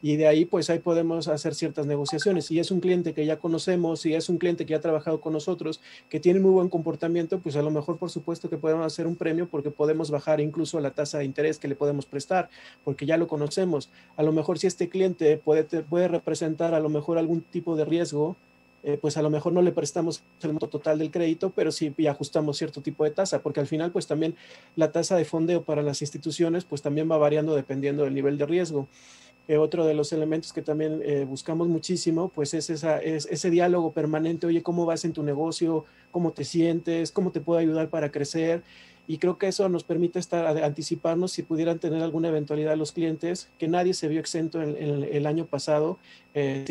[0.02, 2.46] Y de ahí pues ahí podemos hacer ciertas negociaciones.
[2.46, 5.22] Si es un cliente que ya conocemos, si es un cliente que ya ha trabajado
[5.22, 8.86] con nosotros, que tiene muy buen comportamiento, pues a lo mejor por supuesto que podemos
[8.86, 12.50] hacer un premio porque podemos bajar incluso la tasa de interés que le podemos prestar,
[12.84, 13.90] porque ya lo conocemos.
[14.16, 17.86] A lo mejor si este cliente puede, puede representar a lo mejor algún tipo de
[17.86, 18.36] riesgo,
[18.84, 21.94] eh, pues a lo mejor no le prestamos el monto total del crédito, pero sí
[22.10, 24.36] ajustamos cierto tipo de tasa, porque al final pues también
[24.76, 28.48] la tasa de fondeo para las instituciones pues también va variando dependiendo del nivel de
[28.48, 28.88] riesgo
[29.58, 33.92] otro de los elementos que también eh, buscamos muchísimo, pues es, esa, es ese diálogo
[33.92, 35.86] permanente, oye, ¿cómo vas en tu negocio?
[36.12, 37.12] ¿Cómo te sientes?
[37.12, 38.64] ¿Cómo te puedo ayudar para crecer?
[39.12, 43.50] Y creo que eso nos permite estar anticiparnos si pudieran tener alguna eventualidad los clientes,
[43.58, 46.00] que nadie se vio exento en, el año pasado.
[46.34, 46.64] Eh,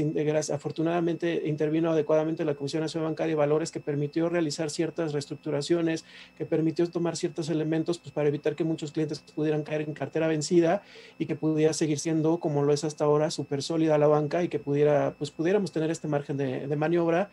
[0.50, 6.06] afortunadamente intervino adecuadamente la Comisión Nacional Bancaria de Valores que permitió realizar ciertas reestructuraciones,
[6.38, 10.26] que permitió tomar ciertos elementos pues, para evitar que muchos clientes pudieran caer en cartera
[10.26, 10.80] vencida
[11.18, 14.48] y que pudiera seguir siendo, como lo es hasta ahora, súper sólida la banca y
[14.48, 17.28] que pudiera, pues, pudiéramos tener este margen de maniobra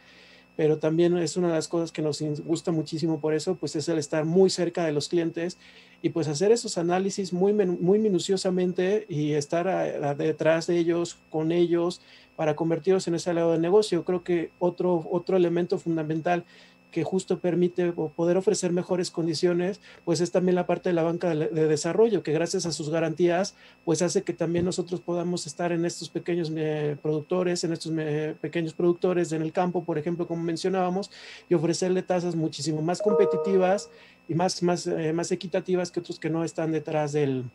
[0.58, 3.88] pero también es una de las cosas que nos gusta muchísimo por eso, pues es
[3.88, 5.60] el estar muy cerca de los clientes
[6.02, 12.02] y pues hacer esos análisis muy, muy minuciosamente y estar detrás de ellos, con ellos,
[12.36, 14.04] para convertirlos en ese lado de negocio.
[14.04, 16.44] Creo que otro, otro elemento fundamental
[16.92, 21.36] que justo permite poder ofrecer mejores condiciones, pues es también la parte de la banca
[21.36, 25.86] de, desarrollo, que gracias a sus garantías, pues hace que también nosotros podamos estar en
[25.86, 30.44] estos pequeños eh, productores, en estos eh, pequeños productores en el campo, por ejemplo, como
[30.44, 31.12] mencionábamos,
[31.50, 33.90] y ofrecerle tasas muchísimo más competitivas
[34.30, 37.46] y más, más, eh, más equitativas que otros que no están detrás del,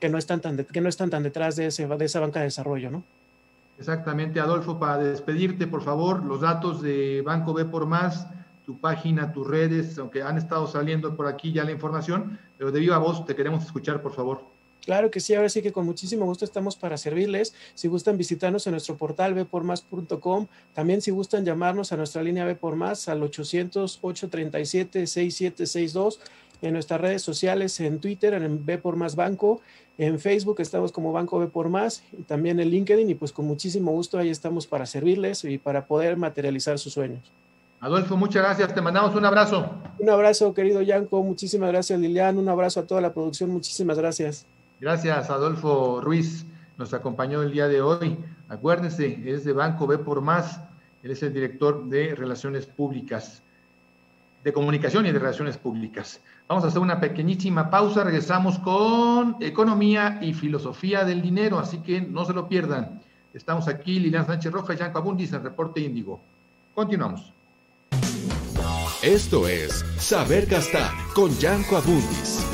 [0.00, 2.46] que no están tan, que no están tan detrás de, ese, de esa banca de
[2.46, 3.04] desarrollo, ¿no?
[3.78, 8.28] Exactamente, Adolfo, para despedirte, por favor, los datos de Banco B por Más,
[8.64, 12.80] tu página, tus redes, aunque han estado saliendo por aquí ya la información, pero de
[12.80, 14.54] viva voz te queremos escuchar, por favor.
[14.84, 17.54] Claro que sí, ahora sí que con muchísimo gusto estamos para servirles.
[17.74, 22.54] Si gustan visitarnos en nuestro portal bepormas.com, también si gustan llamarnos a nuestra línea B
[22.54, 26.18] por Más al 800-837-6762,
[26.60, 29.60] en nuestras redes sociales, en Twitter, en B por Más Banco,
[29.96, 33.46] en Facebook estamos como Banco B por Más, y también en LinkedIn y pues con
[33.46, 37.32] muchísimo gusto ahí estamos para servirles y para poder materializar sus sueños.
[37.84, 38.74] Adolfo, muchas gracias.
[38.74, 39.74] Te mandamos un abrazo.
[39.98, 41.22] Un abrazo, querido Yanko.
[41.22, 42.38] Muchísimas gracias, Lilian.
[42.38, 43.50] Un abrazo a toda la producción.
[43.50, 44.46] Muchísimas gracias.
[44.80, 46.46] Gracias, Adolfo Ruiz.
[46.78, 48.16] Nos acompañó el día de hoy.
[48.48, 50.62] Acuérdense, es de Banco B por Más.
[51.02, 53.42] Él es el director de Relaciones Públicas,
[54.42, 56.22] de Comunicación y de Relaciones Públicas.
[56.48, 58.02] Vamos a hacer una pequeñísima pausa.
[58.02, 63.02] Regresamos con Economía y Filosofía del Dinero, así que no se lo pierdan.
[63.34, 66.22] Estamos aquí, Lilian Sánchez Roja y Yanko Abundis en Reporte Índigo.
[66.74, 67.34] Continuamos.
[69.04, 72.53] Esto es Saber Gastar con Yanko Abundis.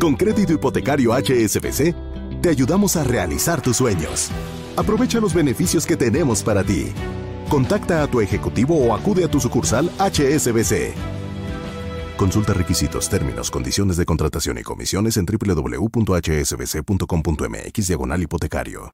[0.00, 1.94] Con crédito hipotecario HSBC,
[2.40, 4.30] te ayudamos a realizar tus sueños.
[4.76, 6.92] Aprovecha los beneficios que tenemos para ti.
[7.48, 10.94] Contacta a tu ejecutivo o acude a tu sucursal HSBC.
[12.16, 15.86] Consulta requisitos, términos, condiciones de contratación y comisiones en www.hsbc.com.mx
[17.88, 18.92] diagonal hipotecario.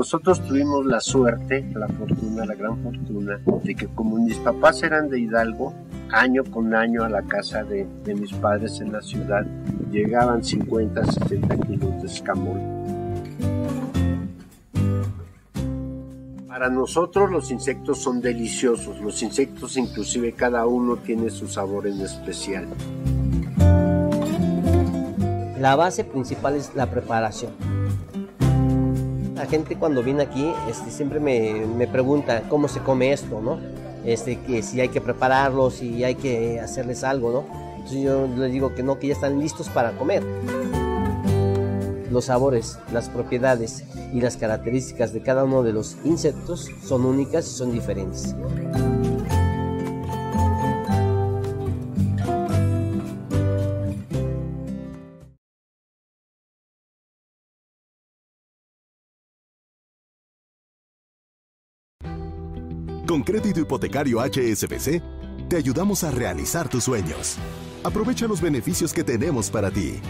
[0.00, 5.10] Nosotros tuvimos la suerte, la fortuna, la gran fortuna, de que como mis papás eran
[5.10, 5.74] de Hidalgo,
[6.10, 9.44] año con año a la casa de, de mis padres en la ciudad
[9.90, 12.60] llegaban 50, 60 kilos de escamol
[16.48, 22.00] Para nosotros los insectos son deliciosos, los insectos inclusive cada uno tiene su sabor en
[22.00, 22.66] especial.
[25.60, 27.79] La base principal es la preparación.
[29.40, 33.58] La gente cuando viene aquí este, siempre me, me pregunta cómo se come esto, ¿no?
[34.04, 37.44] Este, que si hay que prepararlo, si hay que hacerles algo, ¿no?
[37.76, 40.22] Entonces yo les digo que no, que ya están listos para comer
[42.10, 47.46] los sabores, las propiedades y las características de cada uno de los insectos son únicas
[47.46, 48.34] y son diferentes.
[63.30, 65.00] Crédito hipotecario HSBC,
[65.48, 67.36] te ayudamos a realizar tus sueños.
[67.84, 70.00] Aprovecha los beneficios que tenemos para ti.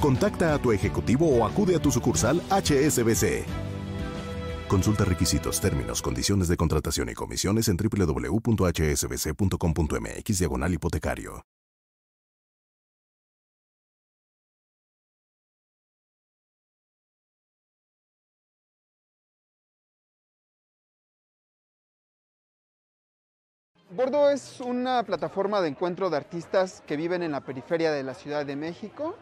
[0.00, 3.44] Contacta a tu ejecutivo o acude a tu sucursal HSBC.
[4.66, 11.53] Consulta requisitos, términos, condiciones de contratación y comisiones en www.hsbc.com.mx diagonal hipotecario.
[23.94, 28.14] Bordo es una plataforma de encuentro de artistas que viven en la periferia de la
[28.14, 29.14] Ciudad de México.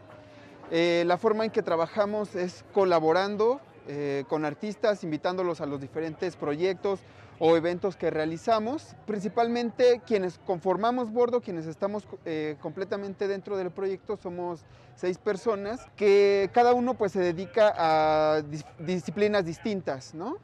[0.70, 6.36] Eh, la forma en que trabajamos es colaborando eh, con artistas, invitándolos a los diferentes
[6.36, 7.00] proyectos
[7.38, 8.96] o eventos que realizamos.
[9.06, 14.64] Principalmente quienes conformamos Bordo, quienes estamos eh, completamente dentro del proyecto, somos
[14.96, 20.38] seis personas que cada uno pues se dedica a dis- disciplinas distintas, ¿no?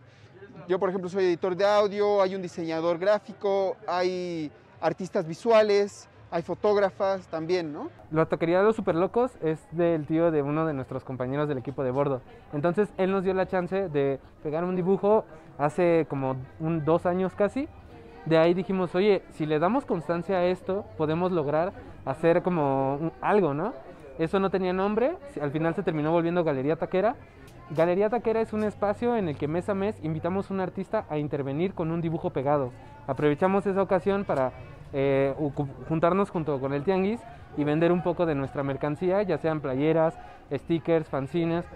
[0.67, 4.51] Yo, por ejemplo, soy editor de audio, hay un diseñador gráfico, hay
[4.81, 7.89] artistas visuales, hay fotógrafas también, ¿no?
[8.11, 11.83] La taquería de los Superlocos es del tío de uno de nuestros compañeros del equipo
[11.85, 12.21] de bordo.
[12.53, 15.25] Entonces él nos dio la chance de pegar un dibujo
[15.57, 17.67] hace como un, dos años casi.
[18.27, 21.73] De ahí dijimos, oye, si le damos constancia a esto, podemos lograr
[22.05, 23.73] hacer como un- algo, ¿no?
[24.19, 27.15] Eso no tenía nombre, al final se terminó volviendo Galería Taquera.
[27.71, 31.05] Galería Taquera es un espacio en el que mes a mes invitamos a un artista
[31.11, 32.73] a intervenir con un dibujo pegado.
[33.07, 34.53] Aprovechamos esa ocasión para
[34.95, 35.35] eh,
[35.87, 37.21] juntarnos junto con el tianguis
[37.59, 40.19] y vender un poco de nuestra mercancía, ya sean playeras,
[40.51, 41.67] stickers, fanzines.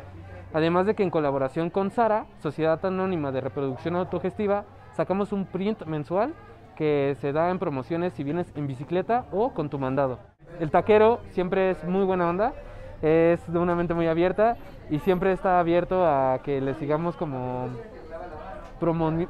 [0.55, 4.65] Además de que en colaboración con Sara, Sociedad Anónima de Reproducción Autogestiva,
[4.95, 6.33] sacamos un print mensual
[6.75, 10.19] que se da en promociones si vienes en bicicleta o con tu mandado.
[10.59, 12.55] El taquero siempre es muy buena onda,
[13.03, 14.57] es de una mente muy abierta
[14.89, 17.69] y siempre está abierto a que le sigamos como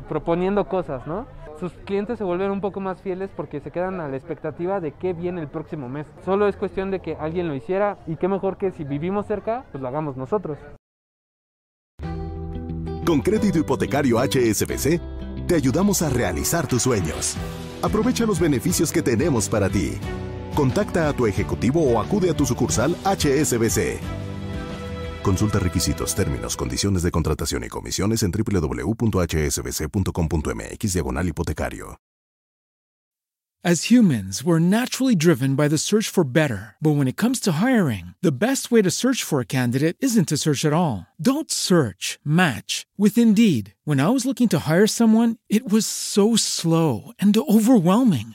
[0.08, 1.26] proponiendo cosas, ¿no?
[1.58, 4.92] Sus clientes se vuelven un poco más fieles porque se quedan a la expectativa de
[4.92, 6.06] qué viene el próximo mes.
[6.24, 9.64] Solo es cuestión de que alguien lo hiciera y qué mejor que si vivimos cerca,
[9.70, 10.58] pues lo hagamos nosotros.
[13.06, 17.36] Con crédito hipotecario HSBC, te ayudamos a realizar tus sueños.
[17.82, 19.98] Aprovecha los beneficios que tenemos para ti.
[20.54, 23.98] Contacta a tu ejecutivo o acude a tu sucursal HSBC.
[25.22, 31.98] Consulta requisitos, términos, condiciones de contratación y comisiones en www.hsbc.com.mx diagonal hipotecario.
[33.64, 36.74] As humans, we're naturally driven by the search for better.
[36.82, 40.26] But when it comes to hiring, the best way to search for a candidate isn't
[40.30, 41.06] to search at all.
[41.20, 43.74] Don't search, match with Indeed.
[43.84, 48.34] When I was looking to hire someone, it was so slow and overwhelming.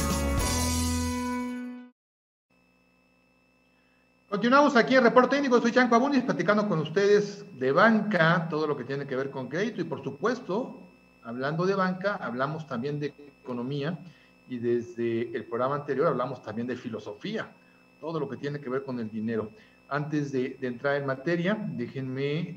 [4.31, 8.77] Continuamos aquí en Reporte Técnico, soy Chanco Abundis platicando con ustedes de banca, todo lo
[8.77, 10.79] que tiene que ver con crédito y por supuesto,
[11.21, 13.13] hablando de banca, hablamos también de
[13.43, 13.99] economía
[14.47, 17.51] y desde el programa anterior hablamos también de filosofía,
[17.99, 19.51] todo lo que tiene que ver con el dinero.
[19.89, 22.55] Antes de entrar en materia, déjenme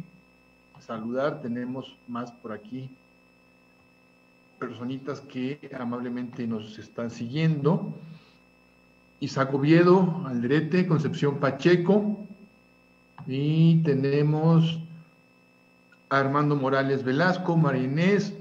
[0.78, 2.88] saludar, tenemos más por aquí
[4.60, 7.92] personitas que amablemente nos están siguiendo.
[9.24, 12.18] Isaac Oviedo, Aldrete, Concepción Pacheco.
[13.26, 14.78] Y tenemos
[16.10, 18.34] a Armando Morales Velasco, Marinés,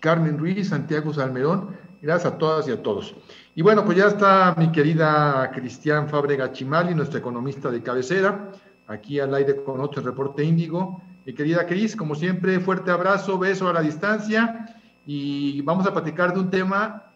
[0.00, 1.76] Carmen Ruiz, Santiago Salmerón.
[2.02, 3.14] Gracias a todas y a todos.
[3.54, 8.50] Y bueno, pues ya está mi querida Cristian Fábrega Chimali, nuestra economista de cabecera,
[8.88, 11.00] aquí al aire con otro reporte índigo.
[11.26, 14.74] Mi querida Cris, como siempre, fuerte abrazo, beso a la distancia
[15.06, 17.07] y vamos a platicar de un tema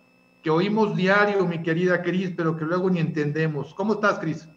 [0.43, 3.75] que oímos diario, mi querida Cris, pero que luego ni entendemos.
[3.75, 4.49] ¿Cómo estás, Cris?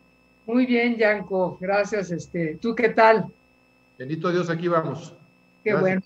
[0.46, 2.12] Muy bien, Yanko, gracias.
[2.12, 3.26] Este, ¿Tú qué tal?
[3.98, 5.14] Bendito Dios, aquí vamos.
[5.64, 5.82] Qué Gracias.
[5.82, 6.02] bueno.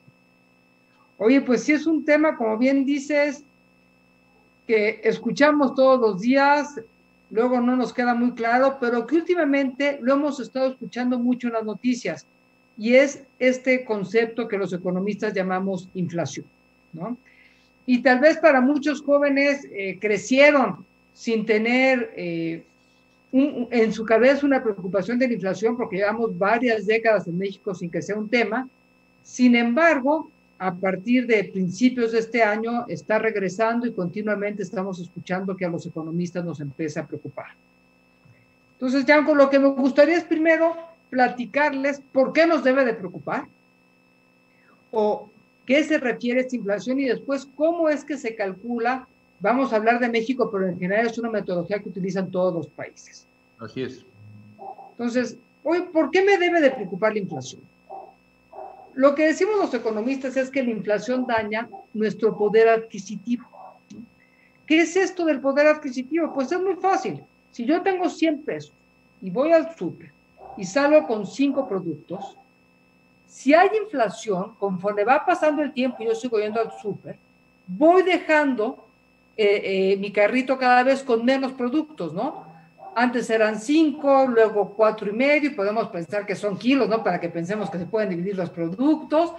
[1.17, 3.43] Oye, pues sí es un tema, como bien dices,
[4.67, 6.79] que escuchamos todos los días,
[7.29, 11.53] luego no nos queda muy claro, pero que últimamente lo hemos estado escuchando mucho en
[11.53, 12.25] las noticias,
[12.77, 16.45] y es este concepto que los economistas llamamos inflación,
[16.93, 17.17] ¿no?
[17.91, 22.63] Y tal vez para muchos jóvenes eh, crecieron sin tener eh,
[23.31, 27.73] un- en su cabeza una preocupación de la inflación, porque llevamos varias décadas en México
[27.73, 28.69] sin que sea un tema.
[29.23, 30.29] Sin embargo,
[30.59, 35.69] a partir de principios de este año está regresando y continuamente estamos escuchando que a
[35.69, 37.47] los economistas nos empieza a preocupar.
[38.73, 40.77] Entonces, Yanko, lo que me gustaría es primero
[41.09, 43.45] platicarles por qué nos debe de preocupar
[44.91, 45.27] o
[45.69, 49.07] qué se refiere a esta inflación y después cómo es que se calcula.
[49.39, 52.67] Vamos a hablar de México, pero en general es una metodología que utilizan todos los
[52.69, 53.27] países.
[53.59, 54.03] Así es.
[54.93, 57.61] Entonces, hoy, ¿por qué me debe de preocupar la inflación?
[58.95, 63.45] Lo que decimos los economistas es que la inflación daña nuestro poder adquisitivo.
[64.65, 66.33] ¿Qué es esto del poder adquisitivo?
[66.33, 67.21] Pues es muy fácil.
[67.51, 68.73] Si yo tengo 100 pesos
[69.21, 70.11] y voy al súper
[70.57, 72.39] y salgo con cinco productos,
[73.29, 77.17] si hay inflación, conforme va pasando el tiempo yo sigo yendo al súper,
[77.67, 78.87] voy dejando
[79.37, 82.49] eh, eh, mi carrito cada vez con menos productos, ¿no?
[82.95, 87.03] Antes eran cinco, luego cuatro y medio, y podemos pensar que son kilos, ¿no?
[87.03, 89.33] Para que pensemos que se pueden dividir los productos.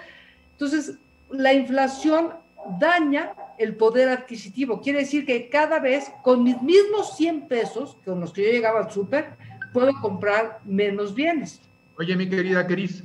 [0.53, 0.95] Entonces,
[1.31, 2.31] la inflación
[2.79, 4.81] daña el poder adquisitivo.
[4.81, 8.81] Quiere decir que cada vez con mis mismos 100 pesos con los que yo llegaba
[8.81, 9.31] al súper,
[9.73, 11.61] puedo comprar menos bienes.
[11.99, 13.05] Oye, mi querida Cris,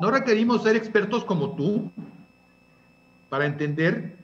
[0.00, 1.90] ¿no requerimos ser expertos como tú
[3.28, 4.16] para entender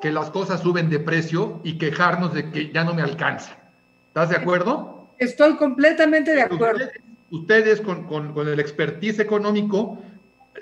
[0.00, 3.56] que las cosas suben de precio y quejarnos de que ya no me alcanza?
[4.08, 5.08] ¿Estás de acuerdo?
[5.18, 6.86] Estoy completamente de acuerdo.
[7.30, 9.98] Ustedes, con, con el expertise económico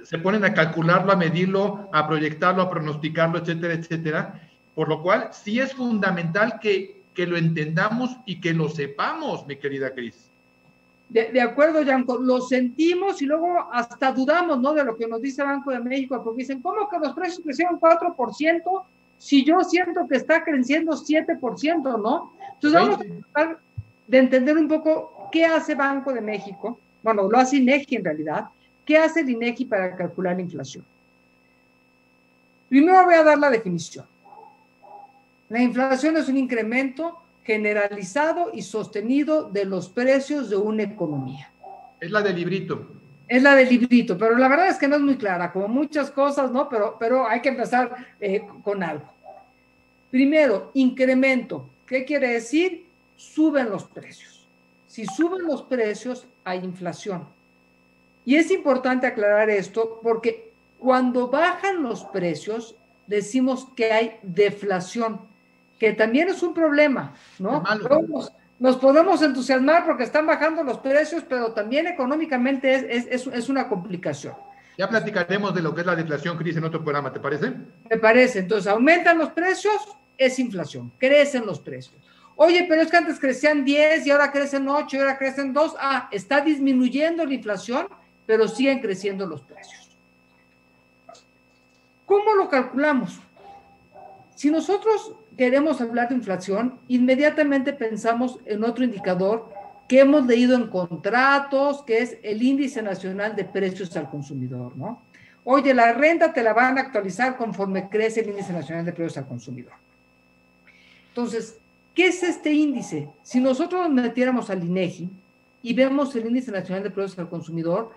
[0.05, 4.49] se ponen a calcularlo, a medirlo, a proyectarlo, a pronosticarlo, etcétera, etcétera.
[4.75, 9.57] Por lo cual, sí es fundamental que, que lo entendamos y que lo sepamos, mi
[9.57, 10.31] querida Cris.
[11.13, 14.73] De, de, acuerdo, Yanko, lo sentimos y luego hasta dudamos, ¿no?
[14.73, 17.79] De lo que nos dice Banco de México, porque dicen, ¿cómo que los precios crecieron
[17.79, 18.85] 4%
[19.19, 22.33] si yo siento que está creciendo 7%, ¿no?
[22.55, 23.59] Entonces vamos a tratar
[24.07, 28.47] de entender un poco qué hace Banco de México, bueno, lo hace INEGI en realidad,
[28.85, 30.85] ¿Qué hace el INEGI para calcular la inflación?
[32.69, 34.07] Primero voy a dar la definición.
[35.49, 41.51] La inflación es un incremento generalizado y sostenido de los precios de una economía.
[42.01, 42.87] Es la del librito.
[43.29, 46.11] Es la del librito, pero la verdad es que no es muy clara, como muchas
[46.11, 46.69] cosas, ¿no?
[46.69, 49.11] Pero, pero hay que empezar eh, con algo.
[50.11, 51.71] Primero, incremento.
[51.87, 52.87] ¿Qué quiere decir?
[53.17, 54.47] Suben los precios.
[54.87, 57.27] Si suben los precios, hay inflación.
[58.25, 62.77] Y es importante aclarar esto porque cuando bajan los precios,
[63.07, 65.21] decimos que hay deflación,
[65.83, 67.65] que también es un problema, ¿no?
[68.61, 73.67] Nos, podemos entusiasmar porque están bajando los precios, pero también económicamente es, es, es, una
[73.67, 74.35] complicación.
[74.79, 77.53] Ya platicaremos de lo que es la deflación, Cris, en otro programa, ¿te parece?
[77.91, 78.39] Me parece.
[78.39, 79.75] Entonces, aumentan los precios,
[80.17, 81.97] es inflación, crecen los precios.
[82.37, 85.75] Oye, pero es que antes crecían 10 y ahora crecen 8 y ahora crecen 2.
[85.81, 87.89] Ah, está disminuyendo la inflación
[88.25, 89.91] pero siguen creciendo los precios.
[92.07, 93.19] ¿Cómo lo calculamos?
[94.37, 99.49] Si nosotros queremos hablar de inflación, inmediatamente pensamos en otro indicador
[99.89, 105.03] que hemos leído en contratos, que es el índice nacional de precios al consumidor, ¿no?
[105.45, 109.19] Oye, la renta te la van a actualizar conforme crece el índice nacional de precios
[109.19, 109.73] al consumidor.
[111.09, 111.59] Entonces,
[111.95, 113.09] ¿qué es este índice?
[113.23, 115.11] Si nosotros nos metiéramos al INEGI
[115.63, 117.93] y vemos el índice nacional de precios al consumidor,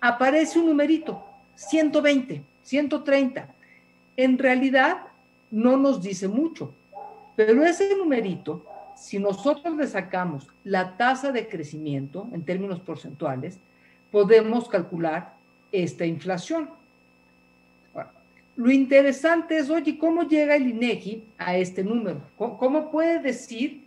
[0.00, 1.24] aparece un numerito,
[1.56, 3.48] 120, 130.
[4.16, 4.98] En realidad
[5.50, 6.74] no nos dice mucho,
[7.46, 13.58] pero ese numerito, si nosotros le sacamos la tasa de crecimiento en términos porcentuales,
[14.12, 15.32] podemos calcular
[15.72, 16.68] esta inflación.
[18.56, 22.20] lo interesante es, oye, ¿cómo llega el INEGI a este número?
[22.36, 23.84] ¿Cómo, puede decir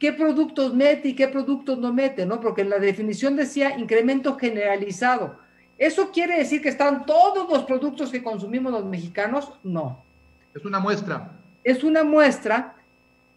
[0.00, 2.40] qué productos mete y qué productos no mete, ¿no?
[2.40, 5.38] Porque la definición decía incremento generalizado.
[5.78, 9.52] ¿Eso quiere decir que están todos los productos que consumimos los mexicanos?
[9.62, 10.02] No.
[10.52, 11.41] Es una muestra.
[11.64, 12.74] Es una muestra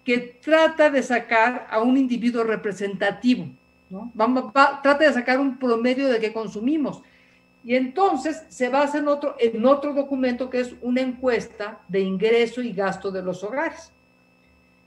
[0.03, 3.47] que trata de sacar a un individuo representativo,
[3.89, 4.11] ¿no?
[4.13, 7.01] Vamos, trata de sacar un promedio de qué consumimos.
[7.63, 12.61] Y entonces se basa en otro, en otro documento que es una encuesta de ingreso
[12.61, 13.91] y gasto de los hogares.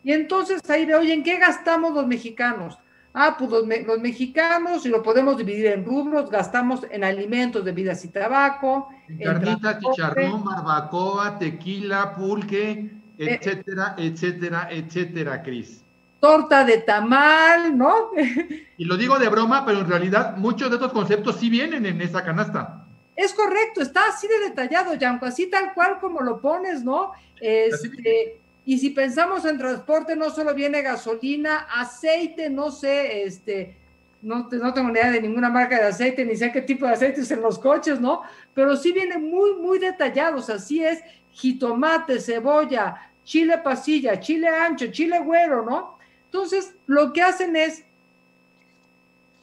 [0.04, 2.78] Y entonces ahí de, oye, ¿en qué gastamos los mexicanos?
[3.12, 3.66] Ah, pues los,
[4.00, 8.90] mexicanos, y lo podemos dividir en rubros, gastamos en alimentos, bebidas y tabaco.
[9.08, 15.82] En carnita, chicharrón, barbacoa, tequila, pulque, etcétera, etcétera, etcétera, Cris.
[16.20, 18.10] Torta de tamal, ¿no?
[18.76, 22.00] y lo digo de broma, pero en realidad muchos de estos conceptos sí vienen en
[22.00, 22.84] esa canasta.
[23.14, 27.12] Es correcto, está así de detallado, Yanko, así tal cual como lo pones, ¿no?
[27.40, 33.76] Este, y si pensamos en transporte, no solo viene gasolina, aceite, no sé, este,
[34.22, 36.92] no, no tengo ni idea de ninguna marca de aceite, ni sé qué tipo de
[36.92, 38.22] aceites en los coches, ¿no?
[38.54, 41.02] Pero sí viene muy, muy detallados, así es,
[41.32, 45.98] jitomate, cebolla, chile pasilla, chile ancho, chile güero, ¿no?
[46.24, 47.84] Entonces, lo que hacen es,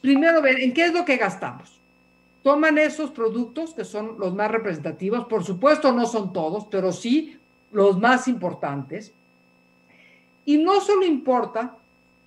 [0.00, 1.72] primero ver en qué es lo que gastamos.
[2.42, 7.36] toman esos productos que son los más representativos, por supuesto no son todos, pero sí
[7.72, 9.12] los más importantes,
[10.44, 11.76] y no solo importa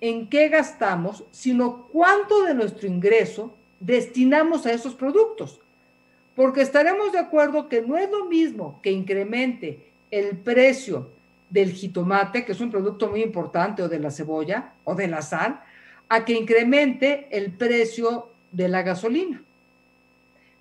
[0.00, 5.58] en qué gastamos, sino cuánto de nuestro ingreso destinamos a esos productos.
[6.40, 11.10] Porque estaremos de acuerdo que no es lo mismo que incremente el precio
[11.50, 15.20] del jitomate, que es un producto muy importante, o de la cebolla, o de la
[15.20, 15.60] sal,
[16.08, 19.42] a que incremente el precio de la gasolina.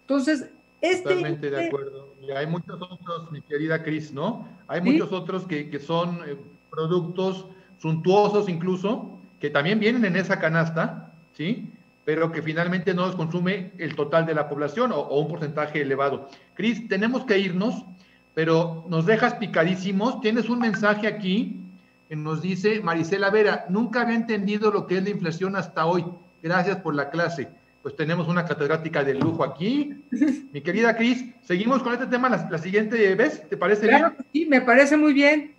[0.02, 0.50] Entonces,
[0.82, 1.04] este...
[1.04, 2.14] Totalmente de acuerdo.
[2.28, 4.50] Y hay muchos otros, mi querida Cris, ¿no?
[4.68, 6.36] Hay muchos otros que, que son eh,
[6.70, 7.46] productos
[7.78, 11.72] suntuosos incluso, que también vienen en esa canasta, ¿sí?
[12.10, 15.80] Pero que finalmente no los consume el total de la población o, o un porcentaje
[15.80, 16.28] elevado.
[16.56, 17.86] Cris, tenemos que irnos,
[18.34, 20.20] pero nos dejas picadísimos.
[20.20, 21.62] Tienes un mensaje aquí
[22.08, 26.04] que nos dice Marisela Vera, nunca había entendido lo que es la inflación hasta hoy.
[26.42, 27.48] Gracias por la clase.
[27.84, 30.04] Pues tenemos una catedrática de lujo aquí.
[30.52, 34.18] Mi querida Cris, seguimos con este tema la, la siguiente vez, ¿te parece Claro bien?
[34.18, 35.54] que sí, me parece muy bien.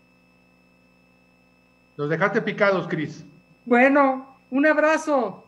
[1.97, 3.25] Nos dejaste picados, Cris.
[3.65, 5.45] Bueno, un abrazo.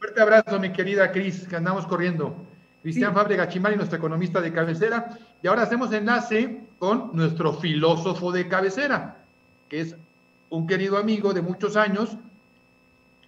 [0.00, 2.34] Fuerte abrazo, mi querida Cris, que andamos corriendo.
[2.82, 3.14] Cristian Sí.
[3.14, 5.18] Fábrega Chimari, nuestro economista de cabecera.
[5.42, 9.18] Y ahora hacemos enlace con nuestro filósofo de cabecera,
[9.68, 9.96] que es
[10.48, 12.16] un querido amigo de muchos años.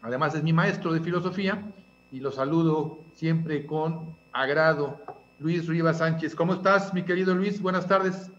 [0.01, 1.63] Además es mi maestro de filosofía
[2.11, 4.99] y lo saludo siempre con agrado.
[5.41, 7.61] Luis Rivas Sánchez, ¿cómo estás, mi querido Luis?
[7.61, 8.31] Buenas tardes.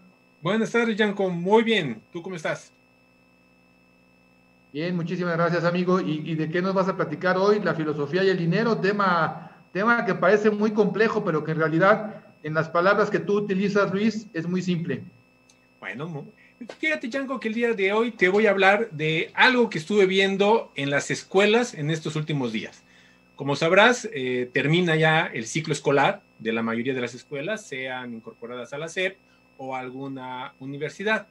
[0.42, 1.30] Buenas tardes, Yanko.
[1.30, 2.02] Muy bien.
[2.12, 2.72] ¿Tú cómo estás?
[4.74, 6.00] Bien, muchísimas gracias, amigo.
[6.00, 7.60] ¿Y, y de qué nos vas a platicar hoy?
[7.60, 12.24] La filosofía y el dinero, tema, tema que parece muy complejo, pero que en realidad,
[12.42, 15.04] en las palabras que tú utilizas, Luis, es muy simple.
[15.78, 16.26] Bueno,
[16.80, 20.06] fíjate, Yanko, que el día de hoy te voy a hablar de algo que estuve
[20.06, 22.82] viendo en las escuelas en estos últimos días.
[23.36, 28.12] Como sabrás, eh, termina ya el ciclo escolar de la mayoría de las escuelas, sean
[28.12, 29.18] incorporadas a la SEP
[29.56, 31.28] o a alguna universidad.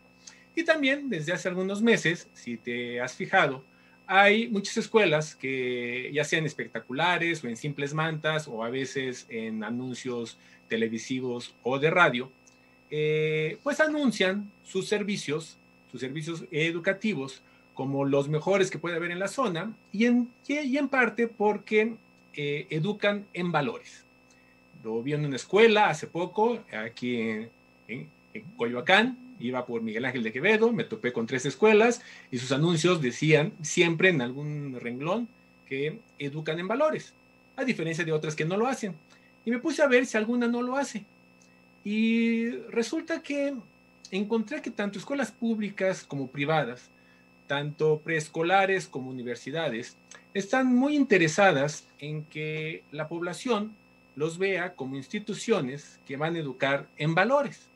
[0.55, 3.63] Y también desde hace algunos meses, si te has fijado,
[4.05, 9.63] hay muchas escuelas que ya sean espectaculares o en simples mantas o a veces en
[9.63, 10.37] anuncios
[10.67, 12.31] televisivos o de radio,
[12.91, 15.57] eh, pues anuncian sus servicios,
[15.91, 17.41] sus servicios educativos
[17.73, 21.95] como los mejores que puede haber en la zona y en, y- en parte porque
[22.35, 24.03] eh, educan en valores.
[24.83, 27.49] Lo vi en una escuela hace poco, aquí en,
[27.87, 32.37] en- en Coyoacán, iba por Miguel Ángel de Quevedo, me topé con tres escuelas y
[32.37, 35.27] sus anuncios decían siempre en algún renglón
[35.67, 37.13] que educan en valores,
[37.57, 38.95] a diferencia de otras que no lo hacen.
[39.45, 41.03] Y me puse a ver si alguna no lo hace.
[41.83, 43.53] Y resulta que
[44.11, 46.89] encontré que tanto escuelas públicas como privadas,
[47.47, 49.97] tanto preescolares como universidades,
[50.33, 53.75] están muy interesadas en que la población
[54.15, 57.72] los vea como instituciones que van a educar en valores.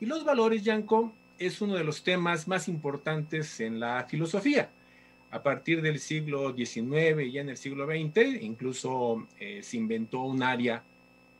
[0.00, 4.70] Y los valores, Yanko, es uno de los temas más importantes en la filosofía.
[5.30, 10.22] A partir del siglo XIX y ya en el siglo XX, incluso eh, se inventó
[10.22, 10.82] un área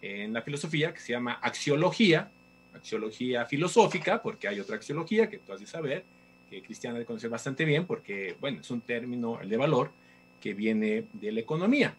[0.03, 2.31] en la filosofía que se llama axiología,
[2.75, 6.05] axiología filosófica, porque hay otra axiología que tú has de saber,
[6.51, 9.91] que Cristiana debe conocer bastante bien, porque, bueno, es un término, el de valor,
[10.41, 11.95] que viene de la economía.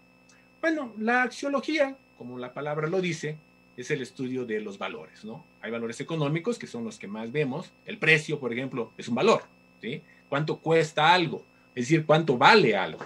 [0.61, 3.37] Bueno, la axiología, como la palabra lo dice,
[3.77, 5.45] es el estudio de los valores, ¿no?
[5.61, 7.71] Hay valores económicos que son los que más vemos.
[7.85, 9.43] El precio, por ejemplo, es un valor,
[9.79, 10.01] ¿sí?
[10.27, 11.45] ¿Cuánto cuesta algo?
[11.75, 13.05] Es decir, ¿cuánto vale algo?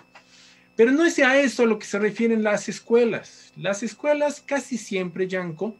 [0.77, 3.51] Pero no es a eso a lo que se refieren las escuelas.
[3.57, 5.75] Las escuelas casi siempre, Yanko,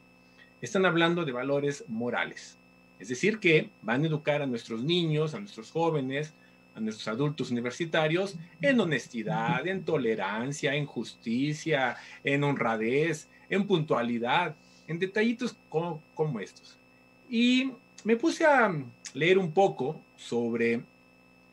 [0.61, 2.57] están hablando de valores morales.
[2.99, 6.33] Es decir, que van a educar a nuestros niños, a nuestros jóvenes,
[6.75, 14.55] a nuestros adultos universitarios en honestidad, en tolerancia, en justicia, en honradez, en puntualidad,
[14.91, 16.77] en detallitos como, como estos.
[17.29, 17.71] Y
[18.03, 18.73] me puse a
[19.13, 20.81] leer un poco sobre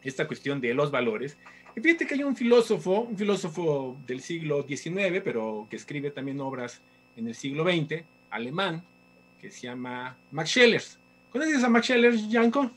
[0.03, 1.37] esta cuestión de los valores.
[1.77, 6.41] Y fíjate que hay un filósofo, un filósofo del siglo XIX, pero que escribe también
[6.41, 6.81] obras
[7.17, 8.83] en el siglo XX, alemán,
[9.41, 10.83] que se llama Max Scheler.
[11.31, 12.71] ¿Conoces a Max Scheler, Janko?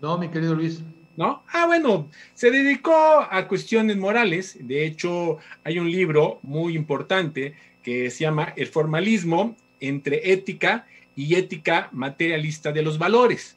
[0.00, 0.80] No, mi querido Luis.
[1.16, 1.42] ¿No?
[1.52, 4.56] Ah, bueno, se dedicó a cuestiones morales.
[4.60, 11.34] De hecho, hay un libro muy importante que se llama El formalismo entre ética y
[11.34, 13.56] ética materialista de los valores.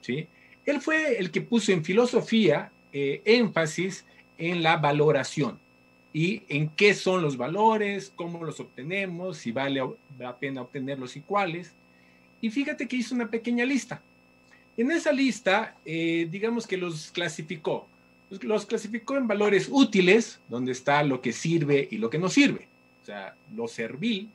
[0.00, 0.26] ¿sí?
[0.64, 4.04] Él fue el que puso en filosofía eh, énfasis
[4.38, 5.58] en la valoración
[6.12, 9.82] y en qué son los valores, cómo los obtenemos, si vale
[10.18, 11.72] la pena obtenerlos y cuáles.
[12.40, 14.00] Y fíjate que hizo una pequeña lista.
[14.78, 17.86] En esa lista, eh, digamos que los clasificó.
[18.30, 22.28] Los, los clasificó en valores útiles, donde está lo que sirve y lo que no
[22.28, 22.66] sirve.
[23.06, 24.28] Sea, lo servil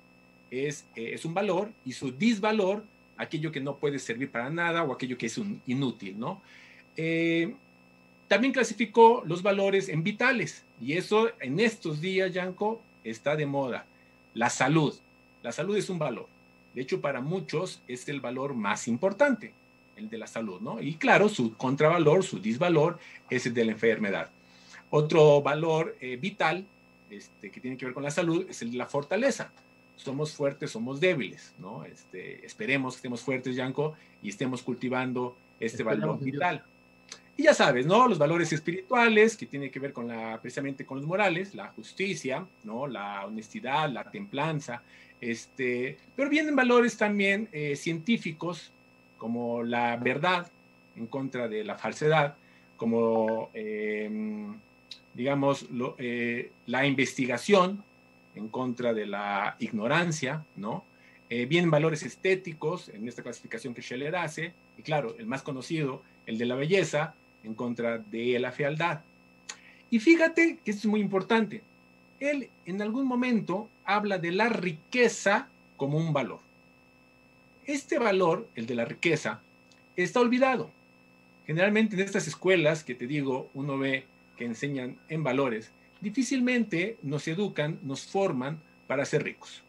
[0.50, 2.84] es, eh, es un valor y su disvalor,
[3.18, 6.42] aquello que no puede servir para nada o aquello que es un inútil, ¿no?
[6.96, 7.54] Eh,
[8.28, 13.86] también clasificó los valores en vitales y eso en estos días, Yanko, está de moda.
[14.34, 14.96] La salud.
[15.44, 16.28] La salud es un valor.
[16.74, 19.52] De hecho, para muchos es el valor más importante,
[19.98, 20.82] el de la salud, ¿no?
[20.82, 23.00] Y claro, su contravalor, su disvalor,
[23.30, 24.30] es el de la enfermedad.
[24.90, 26.66] Otro valor eh, vital
[27.12, 29.52] este, que tiene que ver con la salud es la fortaleza.
[29.96, 31.84] Somos fuertes, somos débiles, ¿no?
[31.84, 36.64] Este, esperemos que estemos fuertes, Yanko, y estemos cultivando este valor vital.
[37.38, 38.08] Y ya sabes, ¿no?
[38.08, 42.46] Los valores espirituales, que tienen que ver con la, precisamente con los morales, la justicia,
[42.64, 42.88] ¿no?
[42.88, 44.82] La honestidad, la templanza,
[45.22, 48.72] este, pero vienen valores también eh, científicos,
[49.20, 50.52] como la verdad
[50.96, 52.36] en contra de la falsedad,
[52.76, 54.58] como, em,
[55.14, 55.66] digamos,
[55.98, 57.84] eh, la investigación
[58.36, 60.86] en contra de la ignorancia, ¿no?
[61.30, 66.04] Eh, vienen valores estéticos en esta clasificación que Scheller hace, y claro, el más conocido,
[66.26, 69.02] el de la belleza, en contra de la fealdad.
[69.90, 71.62] Y fíjate que esto es muy importante.
[72.20, 76.40] Él en algún momento habla de la riqueza como un valor.
[77.66, 79.42] Este valor, el de la riqueza,
[79.96, 80.72] está olvidado.
[81.48, 84.06] Generalmente en estas escuelas que te digo, uno ve
[84.42, 85.72] que enseñan en valores,
[86.02, 89.62] difícilmente nos educan, nos forman para ser ricos.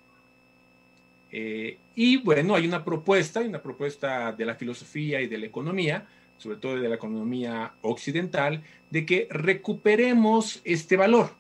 [1.31, 5.45] Eh, y bueno, hay una propuesta, hay una propuesta de la filosofía y de la
[5.45, 6.07] economía,
[6.39, 11.35] sobre todo de la economía occidental, de que recuperemos este valor.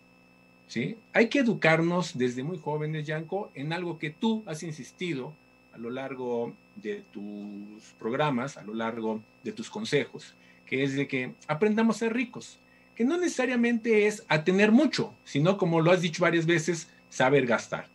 [0.68, 0.98] ¿sí?
[1.14, 5.32] Hay que educarnos desde muy jóvenes, Yanko, en algo que tú has insistido
[5.72, 10.34] a lo largo de tus programas, a lo largo de tus consejos,
[10.66, 12.58] que es de que aprendamos a ser ricos,
[13.02, 17.46] que no necesariamente es a tener mucho, sino como lo has dicho varias veces, saber
[17.46, 17.88] gastar,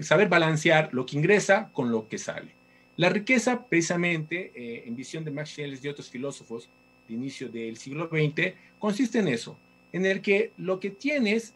[0.00, 2.54] saber balancear lo que ingresa con lo que sale.
[2.96, 6.70] La riqueza, precisamente, eh, en visión de Max y otros filósofos
[7.06, 9.58] de inicio del siglo XX, consiste en eso,
[9.92, 11.52] en el que lo que tienes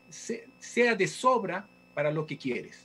[0.58, 2.84] sea de sobra para lo que quieres.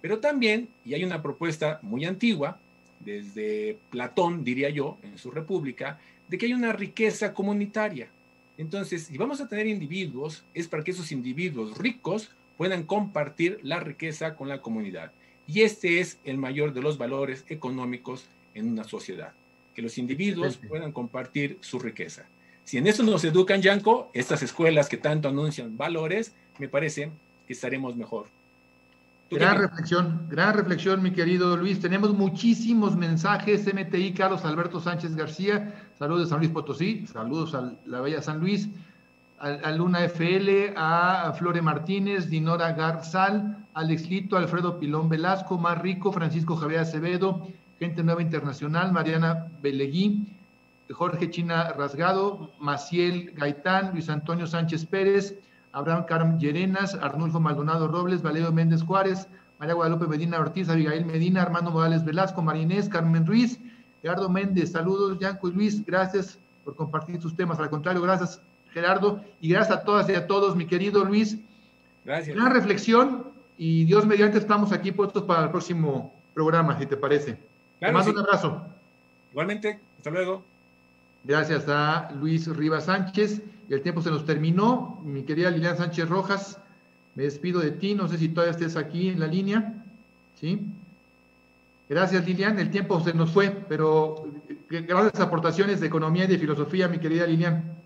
[0.00, 2.60] Pero también, y hay una propuesta muy antigua,
[3.00, 5.98] desde Platón, diría yo, en su República,
[6.28, 8.10] de que hay una riqueza comunitaria.
[8.58, 13.78] Entonces, si vamos a tener individuos, es para que esos individuos ricos puedan compartir la
[13.78, 15.12] riqueza con la comunidad.
[15.46, 19.32] Y este es el mayor de los valores económicos en una sociedad,
[19.74, 22.26] que los individuos puedan compartir su riqueza.
[22.64, 27.10] Si en eso nos educan, Yanko, estas escuelas que tanto anuncian valores, me parece
[27.46, 28.26] que estaremos mejor.
[29.30, 31.80] Gran reflexión, gran reflexión, mi querido Luis.
[31.80, 33.66] Tenemos muchísimos mensajes.
[33.66, 38.40] MTI, Carlos Alberto Sánchez García, saludos a San Luis Potosí, saludos a la Bella San
[38.40, 38.70] Luis
[39.40, 46.12] a, Luna FL, a Flore Martínez, Dinora Garzal, Alex Lito, Alfredo Pilón Velasco, Mar Rico,
[46.12, 47.46] Francisco Javier Acevedo,
[47.78, 50.26] Gente Nueva Internacional, Mariana Beleguí,
[50.90, 55.38] Jorge China Rasgado, Maciel Gaitán, Luis Antonio Sánchez Pérez,
[55.78, 59.28] Abraham Carmen Llerenas, Arnulfo Maldonado Robles, Valerio Méndez Juárez,
[59.60, 63.60] María Guadalupe Medina Ortiz, Abigail Medina, Armando Morales Velasco, Marinés, Carmen Ruiz,
[64.02, 67.60] Gerardo Méndez, saludos, Yanco y Luis, gracias por compartir sus temas.
[67.60, 71.38] Al contrario, gracias Gerardo, y gracias a todas y a todos, mi querido Luis.
[72.04, 72.36] Gracias.
[72.36, 77.38] Una reflexión y Dios mediante estamos aquí puestos para el próximo programa, si te parece.
[77.78, 78.66] te mando un abrazo.
[79.30, 80.42] Igualmente, hasta luego.
[81.22, 83.42] Gracias a Luis Rivas Sánchez.
[83.68, 85.00] El tiempo se nos terminó.
[85.04, 86.58] Mi querida Lilian Sánchez Rojas,
[87.14, 87.94] me despido de ti.
[87.94, 89.74] No sé si todavía estés aquí en la línea.
[90.40, 90.60] ¿Sí?
[91.88, 92.58] Gracias, Lilian.
[92.58, 94.30] El tiempo se nos fue, pero
[94.70, 97.76] eh, grandes aportaciones de economía y de filosofía, mi querida Lilian.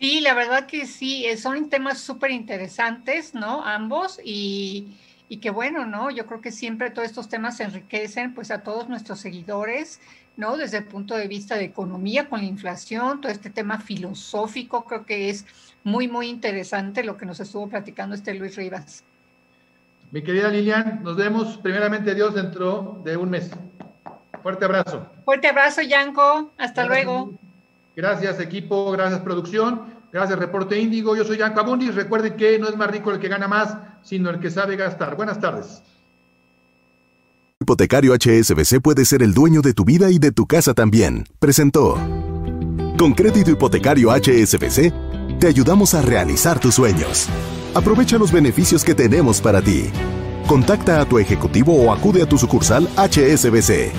[0.00, 3.62] Sí, la verdad que sí, eh, son temas súper interesantes, ¿no?
[3.62, 4.88] Ambos y,
[5.28, 6.10] y que bueno, ¿no?
[6.10, 10.00] Yo creo que siempre todos estos temas enriquecen pues a todos nuestros seguidores,
[10.40, 10.56] ¿no?
[10.56, 15.06] Desde el punto de vista de economía con la inflación, todo este tema filosófico, creo
[15.06, 15.46] que es
[15.84, 19.04] muy, muy interesante lo que nos estuvo platicando este Luis Rivas.
[20.10, 23.50] Mi querida Lilian, nos vemos primeramente Dios dentro de un mes.
[24.42, 25.06] Fuerte abrazo.
[25.24, 26.50] Fuerte abrazo, Yanko.
[26.58, 27.32] Hasta luego.
[27.94, 31.14] Gracias equipo, gracias producción, gracias Reporte Índigo.
[31.14, 31.94] Yo soy Yanko Abundis.
[31.94, 35.16] Recuerden que no es más rico el que gana más, sino el que sabe gastar.
[35.16, 35.82] Buenas tardes.
[37.70, 41.26] Hipotecario HSBC puede ser el dueño de tu vida y de tu casa también.
[41.38, 41.98] Presentó.
[42.98, 47.28] Con crédito hipotecario HSBC, te ayudamos a realizar tus sueños.
[47.74, 49.90] Aprovecha los beneficios que tenemos para ti.
[50.48, 53.92] Contacta a tu ejecutivo o acude a tu sucursal HSBC.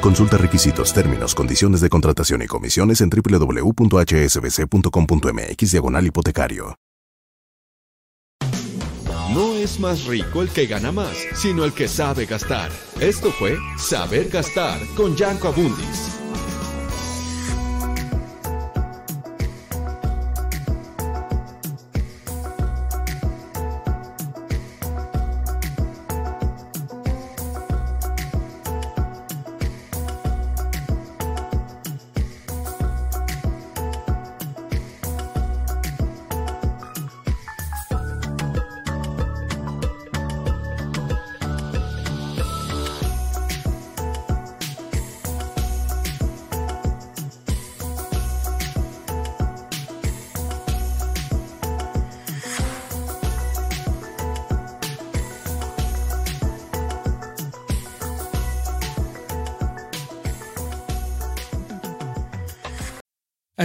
[0.00, 6.76] Consulta requisitos, términos, condiciones de contratación y comisiones en www.hsbc.com.mx diagonal hipotecario.
[9.66, 12.70] Es más rico el que gana más, sino el que sabe gastar.
[13.00, 16.25] Esto fue Saber Gastar con Yanko Abundis.